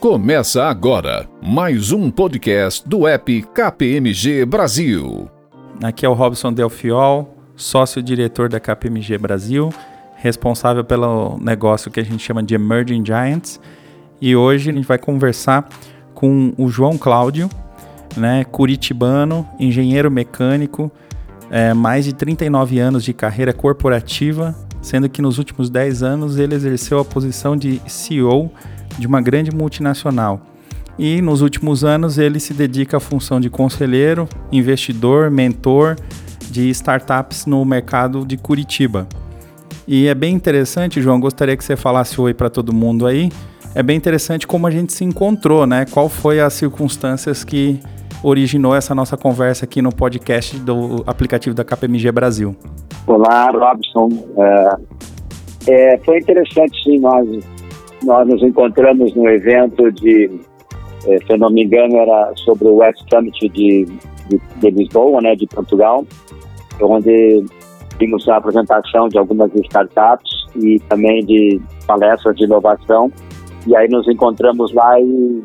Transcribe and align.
Começa 0.00 0.64
agora 0.64 1.28
mais 1.42 1.92
um 1.92 2.10
podcast 2.10 2.88
do 2.88 3.06
app 3.06 3.42
KPMG 3.42 4.46
Brasil. 4.46 5.28
Aqui 5.82 6.06
é 6.06 6.08
o 6.08 6.14
Robson 6.14 6.54
Delfiol, 6.54 7.36
sócio-diretor 7.54 8.48
da 8.48 8.58
KPMG 8.58 9.18
Brasil, 9.18 9.68
responsável 10.16 10.82
pelo 10.82 11.38
negócio 11.38 11.90
que 11.90 12.00
a 12.00 12.02
gente 12.02 12.24
chama 12.24 12.42
de 12.42 12.54
Emerging 12.54 13.04
Giants. 13.04 13.60
E 14.22 14.34
hoje 14.34 14.70
a 14.70 14.72
gente 14.72 14.86
vai 14.86 14.96
conversar 14.96 15.68
com 16.14 16.54
o 16.56 16.68
João 16.68 16.96
Cláudio, 16.96 17.50
né, 18.16 18.42
curitibano, 18.44 19.46
engenheiro 19.58 20.10
mecânico, 20.10 20.90
é, 21.50 21.74
mais 21.74 22.06
de 22.06 22.14
39 22.14 22.78
anos 22.78 23.04
de 23.04 23.12
carreira 23.12 23.52
corporativa, 23.52 24.56
sendo 24.80 25.10
que 25.10 25.20
nos 25.20 25.36
últimos 25.36 25.68
10 25.68 26.02
anos 26.02 26.38
ele 26.38 26.54
exerceu 26.54 27.00
a 27.00 27.04
posição 27.04 27.54
de 27.54 27.82
CEO 27.86 28.50
de 28.98 29.06
uma 29.06 29.20
grande 29.20 29.54
multinacional. 29.54 30.40
E 30.98 31.22
nos 31.22 31.40
últimos 31.40 31.84
anos 31.84 32.18
ele 32.18 32.38
se 32.38 32.52
dedica 32.52 32.98
à 32.98 33.00
função 33.00 33.40
de 33.40 33.48
conselheiro, 33.48 34.28
investidor, 34.52 35.30
mentor 35.30 35.96
de 36.50 36.68
startups 36.70 37.46
no 37.46 37.64
mercado 37.64 38.26
de 38.26 38.36
Curitiba. 38.36 39.06
E 39.86 40.06
é 40.08 40.14
bem 40.14 40.34
interessante, 40.34 41.00
João, 41.00 41.18
gostaria 41.18 41.56
que 41.56 41.64
você 41.64 41.76
falasse 41.76 42.20
oi 42.20 42.34
para 42.34 42.50
todo 42.50 42.72
mundo 42.72 43.06
aí. 43.06 43.30
É 43.74 43.82
bem 43.82 43.96
interessante 43.96 44.46
como 44.46 44.66
a 44.66 44.70
gente 44.70 44.92
se 44.92 45.04
encontrou, 45.04 45.66
né? 45.66 45.86
Qual 45.90 46.08
foi 46.08 46.40
as 46.40 46.52
circunstâncias 46.54 47.44
que 47.44 47.80
originou 48.22 48.74
essa 48.74 48.94
nossa 48.94 49.16
conversa 49.16 49.64
aqui 49.64 49.80
no 49.80 49.94
podcast 49.94 50.58
do 50.58 51.02
aplicativo 51.06 51.54
da 51.54 51.64
KPMG 51.64 52.12
Brasil. 52.12 52.54
Olá, 53.06 53.50
Robson. 53.50 54.08
É, 55.66 55.94
é, 55.94 55.98
foi 55.98 56.18
interessante, 56.18 56.82
sim, 56.84 56.98
nós 56.98 57.26
nós 58.02 58.26
nos 58.26 58.42
encontramos 58.42 59.14
no 59.14 59.28
evento 59.28 59.90
de, 59.92 60.30
eh, 61.06 61.18
se 61.26 61.32
eu 61.32 61.38
não 61.38 61.50
me 61.50 61.64
engano, 61.64 61.96
era 61.96 62.32
sobre 62.36 62.68
o 62.68 62.76
West 62.76 63.02
Summit 63.08 63.48
de, 63.48 63.84
de, 64.28 64.40
de 64.56 64.70
Lisboa, 64.70 65.20
né, 65.20 65.34
de 65.34 65.46
Portugal, 65.46 66.04
onde 66.80 67.44
vimos 67.98 68.26
a 68.28 68.36
apresentação 68.36 69.08
de 69.08 69.18
algumas 69.18 69.50
startups 69.54 70.30
e 70.56 70.80
também 70.88 71.24
de 71.24 71.60
palestras 71.86 72.34
de 72.36 72.44
inovação. 72.44 73.12
E 73.66 73.76
aí 73.76 73.88
nos 73.88 74.08
encontramos 74.08 74.72
lá 74.72 74.98
e 74.98 75.44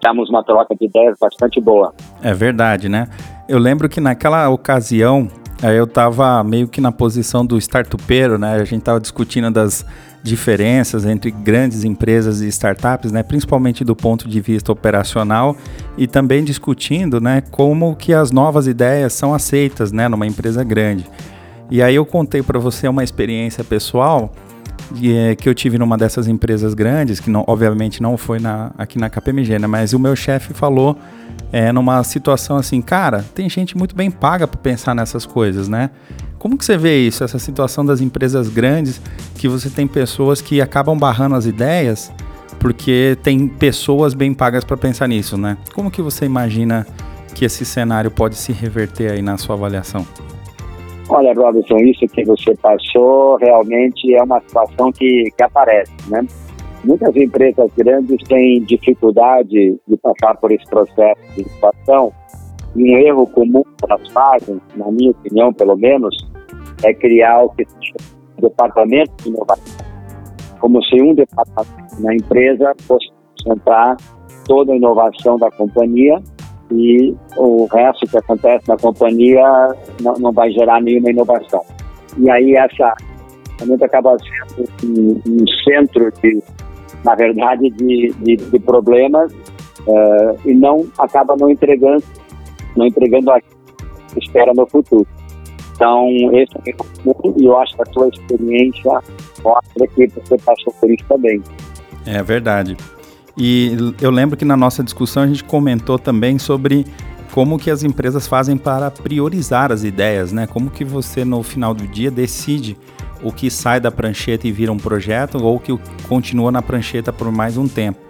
tivemos 0.00 0.28
uma 0.28 0.44
troca 0.44 0.74
de 0.76 0.84
ideias 0.84 1.16
bastante 1.18 1.60
boa. 1.60 1.94
É 2.22 2.34
verdade, 2.34 2.88
né? 2.88 3.08
Eu 3.48 3.58
lembro 3.58 3.88
que 3.88 4.00
naquela 4.00 4.48
ocasião 4.50 5.28
eu 5.62 5.84
estava 5.84 6.44
meio 6.44 6.68
que 6.68 6.80
na 6.80 6.92
posição 6.92 7.44
do 7.44 7.56
startupeiro, 7.58 8.38
né? 8.38 8.54
A 8.54 8.64
gente 8.64 8.80
estava 8.80 9.00
discutindo 9.00 9.50
das 9.50 9.84
diferenças 10.22 11.04
entre 11.04 11.30
grandes 11.30 11.84
empresas 11.84 12.40
e 12.40 12.48
startups, 12.48 13.12
né, 13.12 13.22
principalmente 13.22 13.84
do 13.84 13.94
ponto 13.94 14.28
de 14.28 14.40
vista 14.40 14.72
operacional 14.72 15.56
e 15.96 16.06
também 16.06 16.44
discutindo, 16.44 17.20
né, 17.20 17.42
como 17.50 17.94
que 17.96 18.12
as 18.12 18.30
novas 18.30 18.66
ideias 18.66 19.12
são 19.12 19.32
aceitas, 19.32 19.92
né, 19.92 20.08
numa 20.08 20.26
empresa 20.26 20.62
grande. 20.64 21.06
E 21.70 21.82
aí 21.82 21.94
eu 21.94 22.06
contei 22.06 22.42
para 22.42 22.58
você 22.58 22.88
uma 22.88 23.04
experiência 23.04 23.62
pessoal 23.62 24.32
é, 25.02 25.34
que 25.34 25.48
eu 25.48 25.54
tive 25.54 25.78
numa 25.78 25.96
dessas 25.96 26.26
empresas 26.26 26.74
grandes, 26.74 27.20
que 27.20 27.30
não, 27.30 27.44
obviamente 27.46 28.02
não 28.02 28.16
foi 28.16 28.38
na, 28.38 28.70
aqui 28.76 28.98
na 28.98 29.10
KPMG, 29.10 29.58
né, 29.58 29.66
mas 29.66 29.92
o 29.92 29.98
meu 29.98 30.16
chefe 30.16 30.54
falou 30.54 30.96
é, 31.52 31.72
numa 31.72 32.02
situação 32.04 32.56
assim, 32.56 32.80
cara, 32.80 33.24
tem 33.34 33.48
gente 33.48 33.76
muito 33.76 33.94
bem 33.94 34.10
paga 34.10 34.46
para 34.46 34.58
pensar 34.60 34.94
nessas 34.94 35.24
coisas, 35.24 35.68
né? 35.68 35.90
Como 36.38 36.56
que 36.56 36.64
você 36.64 36.76
vê 36.76 37.00
isso, 37.00 37.24
essa 37.24 37.38
situação 37.38 37.84
das 37.84 38.00
empresas 38.00 38.48
grandes, 38.48 39.00
que 39.34 39.48
você 39.48 39.70
tem 39.70 39.86
pessoas 39.86 40.40
que 40.40 40.60
acabam 40.60 40.96
barrando 40.96 41.34
as 41.34 41.46
ideias 41.46 42.12
porque 42.58 43.16
tem 43.22 43.46
pessoas 43.48 44.14
bem 44.14 44.34
pagas 44.34 44.64
para 44.64 44.76
pensar 44.76 45.06
nisso, 45.06 45.36
né? 45.36 45.56
Como 45.74 45.90
que 45.90 46.02
você 46.02 46.24
imagina 46.24 46.86
que 47.34 47.44
esse 47.44 47.64
cenário 47.64 48.10
pode 48.10 48.36
se 48.36 48.52
reverter 48.52 49.12
aí 49.12 49.22
na 49.22 49.38
sua 49.38 49.54
avaliação? 49.54 50.06
Olha, 51.10 51.32
Robinson, 51.32 51.78
isso 51.78 52.06
que 52.08 52.22
você 52.24 52.54
passou 52.56 53.36
realmente 53.36 54.14
é 54.14 54.22
uma 54.22 54.40
situação 54.40 54.92
que, 54.92 55.30
que 55.36 55.42
aparece, 55.42 55.92
né? 56.10 56.26
Muitas 56.84 57.16
empresas 57.16 57.70
grandes 57.76 58.22
têm 58.28 58.62
dificuldade 58.62 59.80
de 59.88 59.96
passar 59.96 60.36
por 60.36 60.52
esse 60.52 60.64
processo 60.66 61.20
de 61.34 61.44
situação 61.44 62.12
e 62.76 62.94
um 62.94 62.98
erro 62.98 63.26
comum 63.26 63.62
que 63.62 63.90
elas 63.90 64.06
fazem, 64.08 64.60
na 64.76 64.90
minha 64.92 65.10
opinião 65.10 65.52
pelo 65.52 65.76
menos, 65.76 66.14
é 66.84 66.92
criar 66.92 67.42
o 67.42 67.48
que 67.50 67.64
se 67.64 67.74
chama 67.86 68.18
de 68.36 68.42
departamento 68.42 69.12
de 69.22 69.30
inovação. 69.30 69.86
Como 70.60 70.82
se 70.84 71.00
um 71.00 71.14
departamento 71.14 72.00
na 72.00 72.14
empresa 72.14 72.74
fosse 72.86 73.08
concentrar 73.42 73.96
toda 74.46 74.72
a 74.72 74.76
inovação 74.76 75.36
da 75.38 75.50
companhia 75.50 76.22
e 76.70 77.16
o 77.36 77.66
resto 77.66 78.06
que 78.06 78.18
acontece 78.18 78.68
na 78.68 78.76
companhia 78.76 79.42
não, 80.02 80.14
não 80.14 80.32
vai 80.32 80.50
gerar 80.50 80.80
nenhuma 80.80 81.10
inovação. 81.10 81.62
E 82.18 82.28
aí 82.30 82.54
essa 82.54 82.94
realmente 83.58 83.84
acaba 83.84 84.16
sendo 84.18 84.68
um, 84.84 85.22
um, 85.26 85.46
centro 85.64 86.12
de, 86.22 86.42
na 87.04 87.14
verdade, 87.14 87.70
de, 87.70 88.12
de, 88.20 88.36
de 88.36 88.58
problemas 88.60 89.32
uh, 89.32 90.38
e 90.44 90.54
não 90.54 90.86
acaba 90.98 91.36
não 91.36 91.50
entregando 91.50 92.02
não 92.76 92.86
entregando 92.86 93.30
a 93.32 93.40
espera 94.16 94.52
no 94.54 94.66
futuro. 94.66 95.06
Então, 95.74 96.08
esse 96.32 96.52
é 96.56 96.74
o 97.04 97.34
e 97.38 97.44
eu 97.44 97.56
acho 97.56 97.74
que 97.76 97.82
a 97.82 97.92
sua 97.92 98.08
experiência 98.08 99.00
mostra 99.42 99.86
que 99.88 100.06
você 100.08 100.36
passou 100.38 100.72
por 100.80 100.90
isso 100.90 101.04
também. 101.08 101.42
É 102.06 102.22
verdade. 102.22 102.76
E 103.38 103.76
eu 104.00 104.10
lembro 104.10 104.36
que 104.36 104.44
na 104.44 104.56
nossa 104.56 104.82
discussão 104.82 105.22
a 105.22 105.26
gente 105.28 105.44
comentou 105.44 105.96
também 105.96 106.40
sobre 106.40 106.84
como 107.30 107.56
que 107.56 107.70
as 107.70 107.84
empresas 107.84 108.26
fazem 108.26 108.56
para 108.56 108.90
priorizar 108.90 109.70
as 109.70 109.84
ideias, 109.84 110.32
né? 110.32 110.44
Como 110.48 110.70
que 110.70 110.84
você 110.84 111.24
no 111.24 111.40
final 111.44 111.72
do 111.72 111.86
dia 111.86 112.10
decide 112.10 112.76
o 113.22 113.32
que 113.32 113.48
sai 113.48 113.78
da 113.78 113.92
prancheta 113.92 114.48
e 114.48 114.52
vira 114.52 114.72
um 114.72 114.76
projeto 114.76 115.38
ou 115.38 115.60
que 115.60 115.78
continua 116.08 116.50
na 116.50 116.60
prancheta 116.60 117.12
por 117.12 117.30
mais 117.30 117.56
um 117.56 117.68
tempo. 117.68 118.00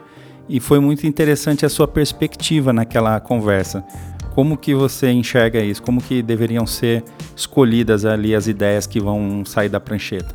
E 0.49 0.61
foi 0.61 0.81
muito 0.81 1.06
interessante 1.06 1.67
a 1.67 1.69
sua 1.69 1.87
perspectiva 1.87 2.72
naquela 2.72 3.21
conversa. 3.21 3.84
Como 4.34 4.56
que 4.56 4.75
você 4.75 5.11
enxerga 5.11 5.61
isso? 5.61 5.83
Como 5.83 6.00
que 6.00 6.22
deveriam 6.22 6.67
ser 6.67 7.05
escolhidas 7.37 8.06
ali 8.06 8.34
as 8.34 8.47
ideias 8.47 8.87
que 8.87 8.99
vão 8.99 9.44
sair 9.44 9.69
da 9.69 9.78
prancheta? 9.78 10.34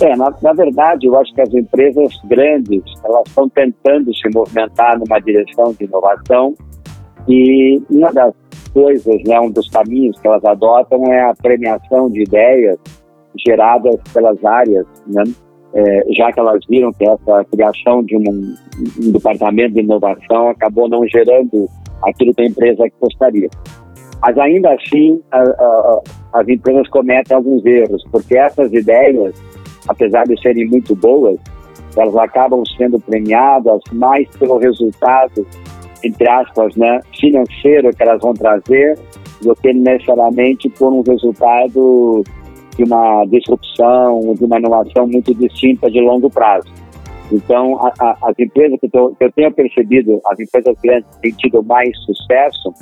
É, 0.00 0.16
na, 0.16 0.32
na 0.42 0.52
verdade, 0.52 1.06
eu 1.06 1.16
acho 1.16 1.32
que 1.34 1.40
as 1.40 1.54
empresas 1.54 2.12
grandes 2.24 2.82
elas 3.04 3.22
estão 3.26 3.48
tentando 3.48 4.12
se 4.14 4.28
movimentar 4.34 4.98
numa 4.98 5.20
direção 5.20 5.72
de 5.72 5.84
inovação 5.84 6.54
e 7.28 7.80
uma 7.88 8.12
das 8.12 8.34
coisas, 8.72 9.22
né, 9.24 9.38
um 9.40 9.50
dos 9.50 9.68
caminhos 9.70 10.18
que 10.20 10.26
elas 10.26 10.44
adotam 10.44 11.04
é 11.12 11.22
a 11.22 11.34
premiação 11.34 12.10
de 12.10 12.22
ideias 12.22 12.76
geradas 13.46 13.96
pelas 14.12 14.42
áreas, 14.44 14.86
né? 15.06 15.22
É, 15.76 16.04
já 16.12 16.30
que 16.32 16.38
elas 16.38 16.60
viram 16.68 16.92
que 16.92 17.04
essa 17.04 17.44
criação 17.50 18.02
de 18.04 18.16
um, 18.16 18.54
um 19.02 19.10
departamento 19.10 19.74
de 19.74 19.80
inovação 19.80 20.48
acabou 20.50 20.88
não 20.88 21.04
gerando 21.08 21.68
aquilo 22.04 22.32
que 22.32 22.42
a 22.42 22.46
empresa 22.46 22.84
gostaria. 23.00 23.48
Mas 24.22 24.38
ainda 24.38 24.72
assim, 24.72 25.20
a, 25.32 25.40
a, 25.40 26.00
as 26.34 26.48
empresas 26.48 26.88
cometem 26.90 27.36
alguns 27.36 27.64
erros, 27.66 28.04
porque 28.12 28.36
essas 28.36 28.72
ideias, 28.72 29.34
apesar 29.88 30.24
de 30.24 30.40
serem 30.40 30.68
muito 30.68 30.94
boas, 30.94 31.38
elas 31.96 32.16
acabam 32.16 32.62
sendo 32.76 32.98
premiadas 33.00 33.80
mais 33.92 34.28
pelo 34.36 34.58
resultado, 34.58 35.46
entre 36.02 36.28
aspas, 36.28 36.74
né, 36.76 37.00
financeiro 37.18 37.94
que 37.94 38.02
elas 38.02 38.20
vão 38.20 38.34
trazer, 38.34 38.98
do 39.42 39.54
que 39.56 39.72
necessariamente 39.72 40.68
por 40.70 40.92
um 40.92 41.02
resultado 41.02 42.24
de 42.76 42.84
uma 42.84 43.24
disrupção, 43.26 44.34
de 44.34 44.44
uma 44.44 44.58
inovação 44.58 45.06
muito 45.06 45.34
distinta 45.34 45.90
de 45.90 46.00
longo 46.00 46.28
prazo. 46.28 46.68
Então, 47.32 47.78
a, 47.78 47.92
a, 48.00 48.16
as 48.22 48.38
empresas 48.38 48.78
que, 48.80 48.88
tô, 48.88 49.10
que, 49.10 49.24
eu 49.24 49.32
tenho 49.32 49.52
percebido, 49.52 50.20
as 50.26 50.38
empresas 50.38 50.76
que 50.80 51.04
têm 51.22 51.32
tido 51.32 51.62
mais 51.62 51.90
sucesso, 52.04 52.72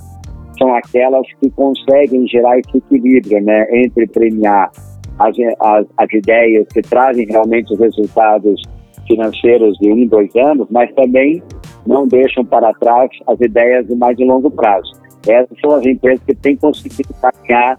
são 0.59 0.75
aquelas 0.75 1.27
que 1.41 1.51
conseguem 1.51 2.27
gerar 2.27 2.59
esse 2.59 2.77
equilíbrio 2.77 3.43
né, 3.43 3.67
entre 3.73 4.07
premiar 4.07 4.71
as, 5.19 5.35
as, 5.61 5.87
as 5.99 6.13
ideias 6.13 6.67
que 6.73 6.83
trazem 6.83 7.27
realmente 7.27 7.73
os 7.73 7.79
resultados 7.79 8.63
financeiros 9.07 9.77
de 9.79 9.93
um, 9.93 10.07
dois 10.07 10.35
anos, 10.37 10.67
mas 10.71 10.93
também 10.95 11.43
não 11.87 12.07
deixam 12.07 12.45
para 12.45 12.73
trás 12.75 13.11
as 13.27 13.41
ideias 13.41 13.87
de 13.87 13.95
mais 13.97 14.17
de 14.17 14.25
longo 14.25 14.51
prazo. 14.51 14.93
Essas 15.27 15.59
são 15.61 15.75
as 15.77 15.87
empresas 15.87 16.25
que 16.25 16.35
têm 16.35 16.57
conseguido 16.57 17.15
caminhar 17.21 17.79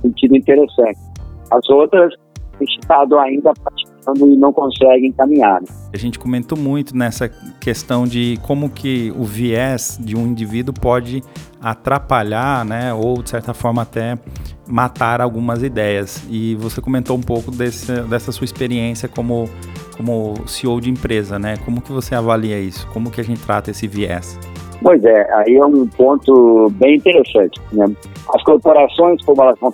sentido 0.00 0.36
interessante. 0.36 0.98
As 1.50 1.68
outras 1.70 2.14
têm 2.58 2.68
estado 2.80 3.18
ainda 3.18 3.52
praticando 3.52 3.93
e 4.16 4.36
não 4.36 4.52
conseguem 4.52 5.12
caminhar. 5.12 5.60
Né? 5.60 5.68
A 5.92 5.96
gente 5.96 6.18
comentou 6.18 6.58
muito 6.58 6.96
nessa 6.96 7.28
questão 7.60 8.04
de 8.04 8.38
como 8.42 8.68
que 8.70 9.12
o 9.16 9.24
viés 9.24 9.98
de 10.00 10.16
um 10.16 10.26
indivíduo 10.26 10.74
pode 10.74 11.22
atrapalhar, 11.60 12.64
né, 12.64 12.92
ou 12.92 13.22
de 13.22 13.30
certa 13.30 13.54
forma 13.54 13.82
até 13.82 14.18
matar 14.68 15.20
algumas 15.20 15.62
ideias. 15.62 16.22
E 16.30 16.54
você 16.56 16.80
comentou 16.80 17.16
um 17.16 17.22
pouco 17.22 17.50
desse, 17.50 17.92
dessa 18.02 18.32
sua 18.32 18.44
experiência 18.44 19.08
como 19.08 19.48
como 19.96 20.34
CEO 20.48 20.80
de 20.80 20.90
empresa, 20.90 21.38
né? 21.38 21.56
Como 21.64 21.80
que 21.80 21.92
você 21.92 22.16
avalia 22.16 22.58
isso? 22.58 22.84
Como 22.92 23.12
que 23.12 23.20
a 23.20 23.24
gente 23.24 23.40
trata 23.44 23.70
esse 23.70 23.86
viés? 23.86 24.38
Pois 24.82 25.02
é, 25.04 25.32
aí 25.34 25.54
é 25.54 25.64
um 25.64 25.86
ponto 25.86 26.68
bem 26.72 26.96
interessante. 26.96 27.60
Né? 27.72 27.86
As 28.34 28.42
corporações, 28.42 29.22
como 29.24 29.42
elas 29.42 29.58
vão 29.58 29.72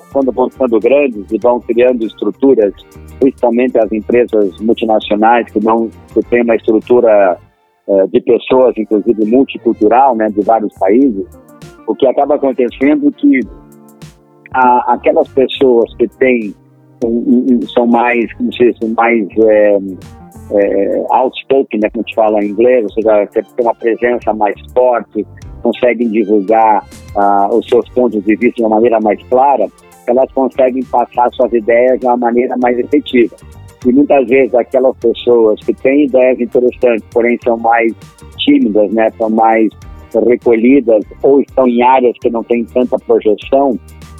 ficando 0.48 0.78
grandes 0.78 1.24
e 1.32 1.38
vão 1.38 1.58
criando 1.60 2.06
estruturas, 2.06 2.72
principalmente 3.20 3.78
as 3.78 3.92
empresas 3.92 4.58
multinacionais 4.60 5.46
que 5.52 5.62
não 5.62 5.88
que 6.12 6.20
têm 6.28 6.42
uma 6.42 6.56
estrutura 6.56 7.38
uh, 7.86 8.08
de 8.08 8.20
pessoas, 8.22 8.74
inclusive 8.76 9.24
multicultural, 9.26 10.16
né, 10.16 10.28
de 10.28 10.40
vários 10.40 10.72
países, 10.78 11.26
o 11.86 11.94
que 11.94 12.06
acaba 12.06 12.34
acontecendo 12.34 13.08
é 13.08 13.12
que 13.12 13.40
a, 14.52 14.94
aquelas 14.94 15.28
pessoas 15.28 15.94
que 15.96 16.08
têm 16.08 16.54
são 17.72 17.86
mais, 17.86 18.32
como 18.34 18.52
se 18.52 18.72
diz, 18.72 18.92
mais 18.94 19.26
é, 19.38 19.78
é, 20.52 21.04
outspoken, 21.10 21.80
né, 21.80 21.88
como 21.90 22.06
se 22.08 22.14
fala 22.14 22.44
em 22.44 22.48
inglês, 22.48 22.84
ou 22.84 22.90
seja, 22.90 23.26
tem 23.26 23.44
uma 23.60 23.74
presença 23.74 24.32
mais 24.34 24.54
forte, 24.72 25.26
conseguem 25.62 26.08
divulgar 26.08 26.84
uh, 27.14 27.56
os 27.56 27.66
seus 27.68 27.88
pontos 27.90 28.22
de 28.24 28.36
vista 28.36 28.56
de 28.56 28.62
uma 28.62 28.76
maneira 28.76 29.00
mais 29.00 29.22
clara, 29.28 29.66
elas 30.10 30.30
conseguem 30.32 30.82
passar 30.84 31.30
suas 31.32 31.52
ideias 31.52 31.98
de 32.00 32.06
uma 32.06 32.16
maneira 32.16 32.56
mais 32.58 32.78
efetiva. 32.78 33.34
E 33.86 33.92
muitas 33.92 34.26
vezes 34.28 34.54
aquelas 34.54 34.96
pessoas 34.98 35.58
que 35.60 35.72
têm 35.72 36.04
ideias 36.04 36.38
interessantes, 36.38 37.04
porém 37.12 37.38
são 37.42 37.56
mais 37.56 37.92
tímidas, 38.38 38.92
né, 38.92 39.08
são 39.16 39.30
mais 39.30 39.68
recolhidas 40.26 41.04
ou 41.22 41.40
estão 41.40 41.66
em 41.66 41.82
áreas 41.82 42.14
que 42.20 42.28
não 42.30 42.42
têm 42.42 42.64
tanta 42.64 42.98
projeção, 42.98 43.78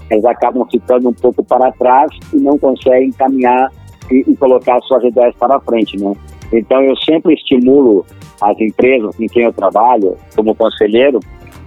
elas 0.08 0.24
acabam 0.24 0.66
ficando 0.70 1.08
um 1.08 1.12
pouco 1.12 1.44
para 1.44 1.70
trás 1.72 2.10
e 2.32 2.36
não 2.36 2.58
conseguem 2.58 3.12
caminhar 3.12 3.70
e, 4.10 4.24
e 4.26 4.36
colocar 4.36 4.80
suas 4.82 5.04
ideias 5.04 5.34
para 5.36 5.60
frente, 5.60 5.96
né? 5.98 6.12
Então 6.52 6.82
eu 6.82 6.96
sempre 6.96 7.34
estimulo 7.34 8.04
as 8.40 8.58
empresas 8.58 9.18
em 9.20 9.26
quem 9.26 9.44
eu 9.44 9.52
trabalho 9.52 10.16
como 10.34 10.54
conselheiro 10.54 11.20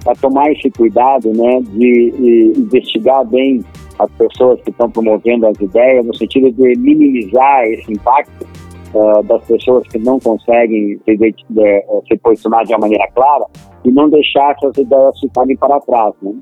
a 0.06 0.14
tomar 0.16 0.52
esse 0.52 0.70
cuidado, 0.72 1.32
né, 1.34 1.62
de, 1.62 2.12
de 2.12 2.54
investigar 2.60 3.26
bem 3.26 3.64
as 4.00 4.12
pessoas 4.12 4.62
que 4.62 4.70
estão 4.70 4.90
promovendo 4.90 5.48
as 5.48 5.60
ideias 5.60 6.06
no 6.06 6.16
sentido 6.16 6.52
de 6.52 6.78
minimizar 6.78 7.64
esse 7.66 7.92
impacto 7.92 8.46
uh, 8.94 9.24
das 9.24 9.44
pessoas 9.46 9.88
que 9.88 10.00
não 10.00 10.20
conseguem 10.20 11.00
se, 11.06 11.18
de, 11.18 11.36
de, 11.50 11.86
se 12.08 12.18
posicionar 12.18 12.66
de 12.66 12.74
uma 12.74 12.80
maneira 12.80 13.08
clara 13.14 13.46
e 13.86 13.92
não 13.92 14.10
deixar 14.10 14.56
essas 14.56 14.78
ideias 14.78 15.20
ficarem 15.20 15.56
para 15.58 15.80
trás, 15.82 16.14
né? 16.22 16.34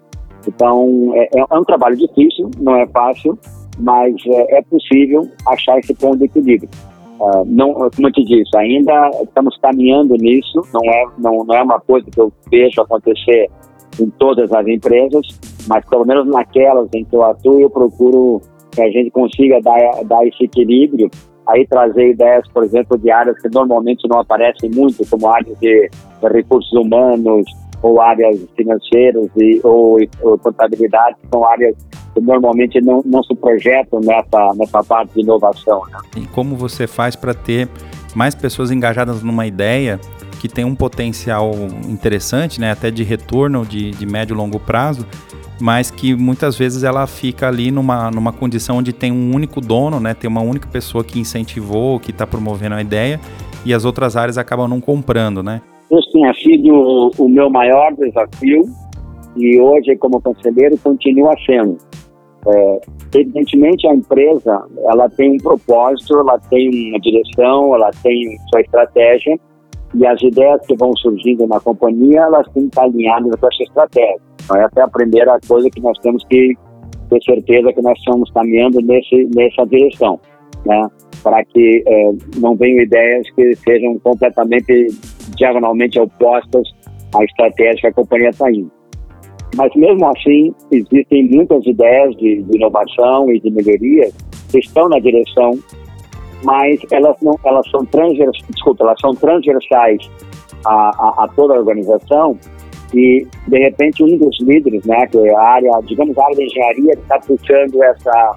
Então 0.48 1.12
é, 1.16 1.30
é 1.36 1.58
um 1.58 1.64
trabalho 1.64 1.96
difícil, 1.96 2.50
não 2.60 2.76
é 2.76 2.88
fácil, 2.88 3.38
mas 3.80 4.16
é, 4.26 4.58
é 4.58 4.62
possível 4.64 5.28
achar 5.48 5.78
esse 5.80 5.94
ponto 5.94 6.18
de 6.18 6.26
equilíbrio. 6.26 6.70
Uh, 7.22 7.46
não, 7.46 7.72
como 7.72 8.08
eu 8.08 8.12
te 8.12 8.24
disse, 8.24 8.58
ainda 8.58 9.12
estamos 9.22 9.56
caminhando 9.58 10.16
nisso, 10.16 10.60
não 10.74 10.82
é, 10.84 11.06
não, 11.20 11.44
não 11.44 11.56
é 11.56 11.62
uma 11.62 11.80
coisa 11.80 12.10
que 12.10 12.20
eu 12.20 12.34
vejo 12.50 12.82
acontecer 12.82 13.48
em 14.00 14.10
todas 14.10 14.52
as 14.52 14.66
empresas, 14.66 15.22
mas 15.68 15.86
pelo 15.86 16.04
menos 16.04 16.26
naquelas 16.26 16.90
em 16.92 17.06
que 17.06 17.16
eu 17.16 17.24
atuo, 17.24 17.62
eu 17.62 17.70
procuro 17.70 18.42
que 18.72 18.82
a 18.82 18.90
gente 18.90 19.12
consiga 19.12 19.62
dar, 19.62 20.04
dar 20.06 20.26
esse 20.26 20.46
equilíbrio, 20.46 21.12
aí 21.48 21.68
trazer 21.68 22.10
ideias, 22.10 22.48
por 22.52 22.64
exemplo, 22.64 22.98
de 22.98 23.12
áreas 23.12 23.40
que 23.40 23.50
normalmente 23.54 24.08
não 24.10 24.22
aparecem 24.22 24.72
muito, 24.72 25.08
como 25.08 25.28
áreas 25.28 25.60
de, 25.60 25.92
recursos 26.24 26.74
humanos, 26.74 27.46
ou 27.84 28.02
áreas 28.02 28.40
financeiras 28.56 29.30
e, 29.38 29.62
ou, 29.64 30.00
ou 30.24 30.40
contabilidade, 30.40 31.18
são 31.32 31.46
áreas 31.46 31.76
normalmente 32.20 32.82
não, 32.82 33.02
não 33.06 33.24
se 33.24 33.36
projetam 33.36 34.00
nessa, 34.02 34.54
nessa 34.56 34.84
parte 34.84 35.14
de 35.14 35.22
inovação. 35.22 35.82
Né? 35.92 36.00
E 36.18 36.28
como 36.28 36.56
você 36.56 36.88
faz 36.88 37.16
para 37.16 37.34
ter 37.34 37.70
mais 38.16 38.36
pessoas 38.36 38.72
engajadas 38.72 39.24
numa 39.24 39.46
ideia 39.46 40.00
que 40.40 40.50
tem 40.50 40.66
um 40.66 40.74
potencial 40.74 41.52
interessante, 41.88 42.60
né, 42.60 42.72
até 42.72 42.90
de 42.90 43.04
retorno 43.04 43.64
de, 43.64 43.92
de 43.92 44.06
médio 44.08 44.34
e 44.34 44.38
longo 44.38 44.60
prazo, 44.60 45.06
mas 45.60 45.92
que 45.92 46.16
muitas 46.16 46.58
vezes 46.58 46.84
ela 46.84 47.06
fica 47.06 47.48
ali 47.48 47.70
numa, 47.70 48.10
numa 48.10 48.34
condição 48.34 48.78
onde 48.78 48.92
tem 48.92 49.12
um 49.12 49.36
único 49.36 49.62
dono, 49.62 50.00
né, 50.00 50.16
tem 50.16 50.28
uma 50.28 50.42
única 50.42 50.68
pessoa 50.68 51.04
que 51.04 51.20
incentivou, 51.20 52.00
que 52.00 52.10
está 52.10 52.26
promovendo 52.26 52.74
a 52.74 52.82
ideia, 52.82 53.20
e 53.64 53.72
as 53.72 53.86
outras 53.86 54.18
áreas 54.18 54.40
acabam 54.40 54.68
não 54.68 54.82
comprando, 54.82 55.44
né? 55.44 55.62
Esse 55.92 56.12
tenha 56.12 56.34
sido 56.34 57.12
o 57.18 57.30
meu 57.30 57.48
maior 57.50 57.94
desafio 57.94 58.64
e 59.36 59.60
hoje, 59.60 59.96
como 59.98 60.20
conselheiro, 60.22 60.78
continua 60.80 61.36
sendo. 61.46 61.78
É, 62.48 62.82
evidentemente, 63.16 63.88
a 63.88 63.94
empresa 63.94 64.64
ela 64.86 65.10
tem 65.10 65.32
um 65.32 65.38
propósito, 65.38 66.20
ela 66.20 66.40
tem 66.50 66.90
uma 66.90 67.00
direção, 67.00 67.76
ela 67.76 67.92
tem 68.02 68.38
sua 68.50 68.62
estratégia, 68.62 69.40
e 69.94 70.06
as 70.06 70.22
ideias 70.22 70.66
que 70.66 70.76
vão 70.76 70.92
surgindo 70.98 71.46
na 71.48 71.60
companhia, 71.60 72.22
elas 72.22 72.48
têm 72.54 72.64
que 72.64 72.70
estar 72.70 72.84
alinhadas 72.84 73.40
com 73.40 73.48
essa 73.48 73.64
estratégia. 73.64 74.22
Então, 74.44 74.58
essa 74.58 74.80
é 74.80 74.84
a 74.84 74.88
primeira 74.88 75.40
coisa 75.48 75.70
que 75.70 75.82
nós 75.82 75.98
temos 76.00 76.24
que 76.26 76.56
ter 77.10 77.22
certeza 77.24 77.74
que 77.74 77.82
nós 77.82 77.98
estamos 78.00 78.32
caminhando 78.32 78.80
nesse, 78.82 79.30
nessa 79.36 79.66
direção, 79.66 80.20
né? 80.66 80.88
para 81.22 81.44
que 81.46 81.84
é, 81.86 82.12
não 82.40 82.56
venham 82.56 82.82
ideias 82.84 83.30
que 83.36 83.56
sejam 83.58 84.00
completamente 84.00 84.88
diagonalmente 85.38 86.00
opostas 86.00 86.68
à 87.14 87.24
estratégia 87.24 87.82
que 87.82 87.88
a 87.88 87.94
companhia 87.94 88.30
está 88.30 88.50
indo. 88.50 88.72
Mas 89.56 89.74
mesmo 89.76 90.06
assim, 90.08 90.54
existem 90.72 91.28
muitas 91.28 91.66
ideias 91.66 92.16
de, 92.16 92.42
de 92.44 92.58
inovação 92.58 93.32
e 93.32 93.40
de 93.40 93.50
melhoria 93.52 94.10
que 94.50 94.60
estão 94.60 94.88
na 94.88 95.00
direção 95.00 95.58
mas 96.44 96.80
elas 96.92 97.16
não, 97.22 97.38
elas 97.44 97.70
são 97.70 97.86
transversais, 97.86 98.44
desculpa, 98.50 98.84
elas 98.84 99.00
são 99.00 99.14
transversais 99.14 100.10
a, 100.66 100.90
a, 100.90 101.24
a, 101.24 101.28
toda 101.36 101.54
a 101.54 101.58
organização 101.58 102.38
e 102.94 103.26
de 103.48 103.60
repente 103.60 104.04
um 104.04 104.18
dos 104.18 104.38
líderes, 104.42 104.84
né, 104.86 105.08
que 105.08 105.18
é 105.18 105.36
a 105.36 105.42
área, 105.42 105.72
digamos 105.86 106.18
a 106.18 106.24
área 106.24 106.36
da 106.36 106.44
engenharia, 106.44 106.94
está 106.94 107.20
puxando 107.20 107.82
essa 107.84 108.36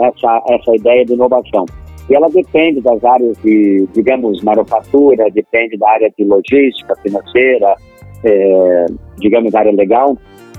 essa 0.00 0.42
essa 0.48 0.76
ideia 0.76 1.04
de 1.04 1.14
inovação. 1.14 1.64
E 2.08 2.14
ela 2.14 2.28
depende 2.28 2.80
das 2.82 3.02
áreas 3.02 3.36
de, 3.42 3.88
digamos, 3.92 4.40
manufatura, 4.44 5.28
depende 5.32 5.76
da 5.76 5.90
área 5.90 6.12
de 6.16 6.24
logística, 6.24 6.94
financeira, 7.02 7.74
é, 8.22 8.86
digamos, 9.18 9.52
área 9.56 9.72
legal. 9.72 10.16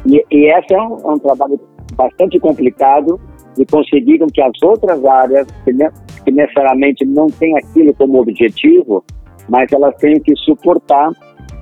E, 0.08 0.24
e 0.32 0.52
esse 0.52 0.74
é 0.74 0.82
um, 0.82 0.98
é 1.04 1.14
um 1.14 1.20
trabalho 1.20 1.60
bastante 1.96 2.40
complicado 2.40 3.20
de 3.56 3.66
conseguir 3.66 4.20
que 4.34 4.42
as 4.42 4.62
outras 4.64 5.04
áreas, 5.04 5.48
que 5.66 6.32
necessariamente 6.32 7.06
não 7.06 7.28
têm 7.28 7.58
aquilo 7.58 7.94
como 7.96 8.22
objetivo, 8.22 9.04
mas 9.50 9.72
elas 9.72 9.96
têm 9.98 10.20
que 10.20 10.36
suportar 10.38 11.12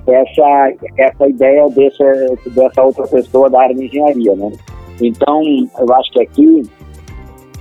essa, 0.06 0.72
essa 0.98 1.28
ideia 1.28 1.68
dessa, 1.70 2.04
dessa 2.54 2.82
outra 2.82 3.06
pessoa 3.08 3.50
da 3.50 3.62
área 3.62 3.74
de 3.74 3.86
engenharia, 3.86 4.34
né? 4.36 4.52
Então, 5.00 5.42
eu 5.78 5.94
acho 5.94 6.10
que 6.12 6.22
aqui, 6.22 6.62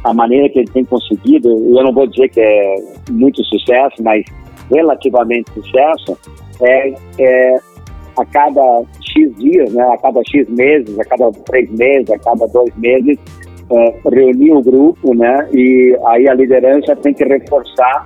a 0.03 0.13
maneira 0.13 0.49
que 0.49 0.59
ele 0.59 0.71
tem 0.71 0.85
conseguido, 0.85 1.49
eu 1.49 1.83
não 1.83 1.93
vou 1.93 2.07
dizer 2.07 2.29
que 2.29 2.39
é 2.39 2.75
muito 3.11 3.43
sucesso, 3.45 4.03
mas 4.03 4.23
relativamente 4.71 5.51
sucesso, 5.53 6.17
é, 6.61 6.93
é 7.19 7.57
a 8.17 8.25
cada 8.25 8.83
X 9.01 9.35
dias, 9.37 9.73
né, 9.73 9.83
a 9.83 9.97
cada 9.97 10.21
X 10.25 10.47
meses, 10.49 10.97
a 10.99 11.03
cada 11.05 11.31
três 11.31 11.69
meses, 11.71 12.09
a 12.09 12.19
cada 12.19 12.47
dois 12.47 12.73
meses, 12.77 13.17
é, 13.69 13.99
reunir 14.11 14.51
o 14.51 14.61
grupo, 14.61 15.13
né? 15.15 15.49
E 15.51 15.97
aí 16.05 16.27
a 16.27 16.33
liderança 16.33 16.95
tem 16.97 17.13
que 17.13 17.23
reforçar 17.23 18.05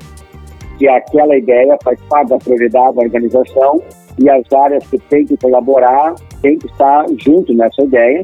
que 0.78 0.88
aquela 0.88 1.38
ideia 1.38 1.78
faz 1.84 2.00
parte 2.10 2.30
da 2.30 2.38
prioridade 2.38 2.96
da 2.96 3.02
organização 3.02 3.82
e 4.18 4.30
as 4.30 4.52
áreas 4.54 4.88
que 4.88 4.98
têm 5.10 5.26
que 5.26 5.36
colaborar 5.38 6.16
têm 6.42 6.58
que 6.58 6.68
estar 6.68 7.06
junto 7.18 7.54
nessa 7.54 7.84
ideia 7.84 8.24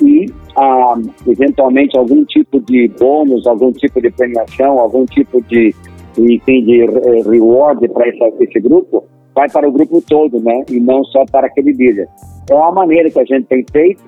e 0.00 0.26
ah, 0.56 0.94
eventualmente 1.26 1.98
algum 1.98 2.24
tipo 2.24 2.60
de 2.60 2.88
bônus, 2.98 3.46
algum 3.46 3.72
tipo 3.72 4.00
de 4.00 4.10
premiação, 4.10 4.78
algum 4.78 5.04
tipo 5.04 5.42
de 5.42 5.74
enfim, 6.16 6.64
de 6.64 6.86
reward 7.28 7.88
para 7.88 8.08
esse 8.08 8.60
grupo 8.60 9.04
vai 9.36 9.48
para 9.48 9.68
o 9.68 9.72
grupo 9.72 10.02
todo, 10.02 10.40
né? 10.40 10.64
E 10.68 10.80
não 10.80 11.04
só 11.04 11.24
para 11.30 11.46
aquele 11.46 11.72
líder. 11.72 12.08
É 12.50 12.54
uma 12.54 12.72
maneira 12.72 13.10
que 13.10 13.20
a 13.20 13.24
gente 13.24 13.44
tem 13.46 13.64
feito 13.70 14.02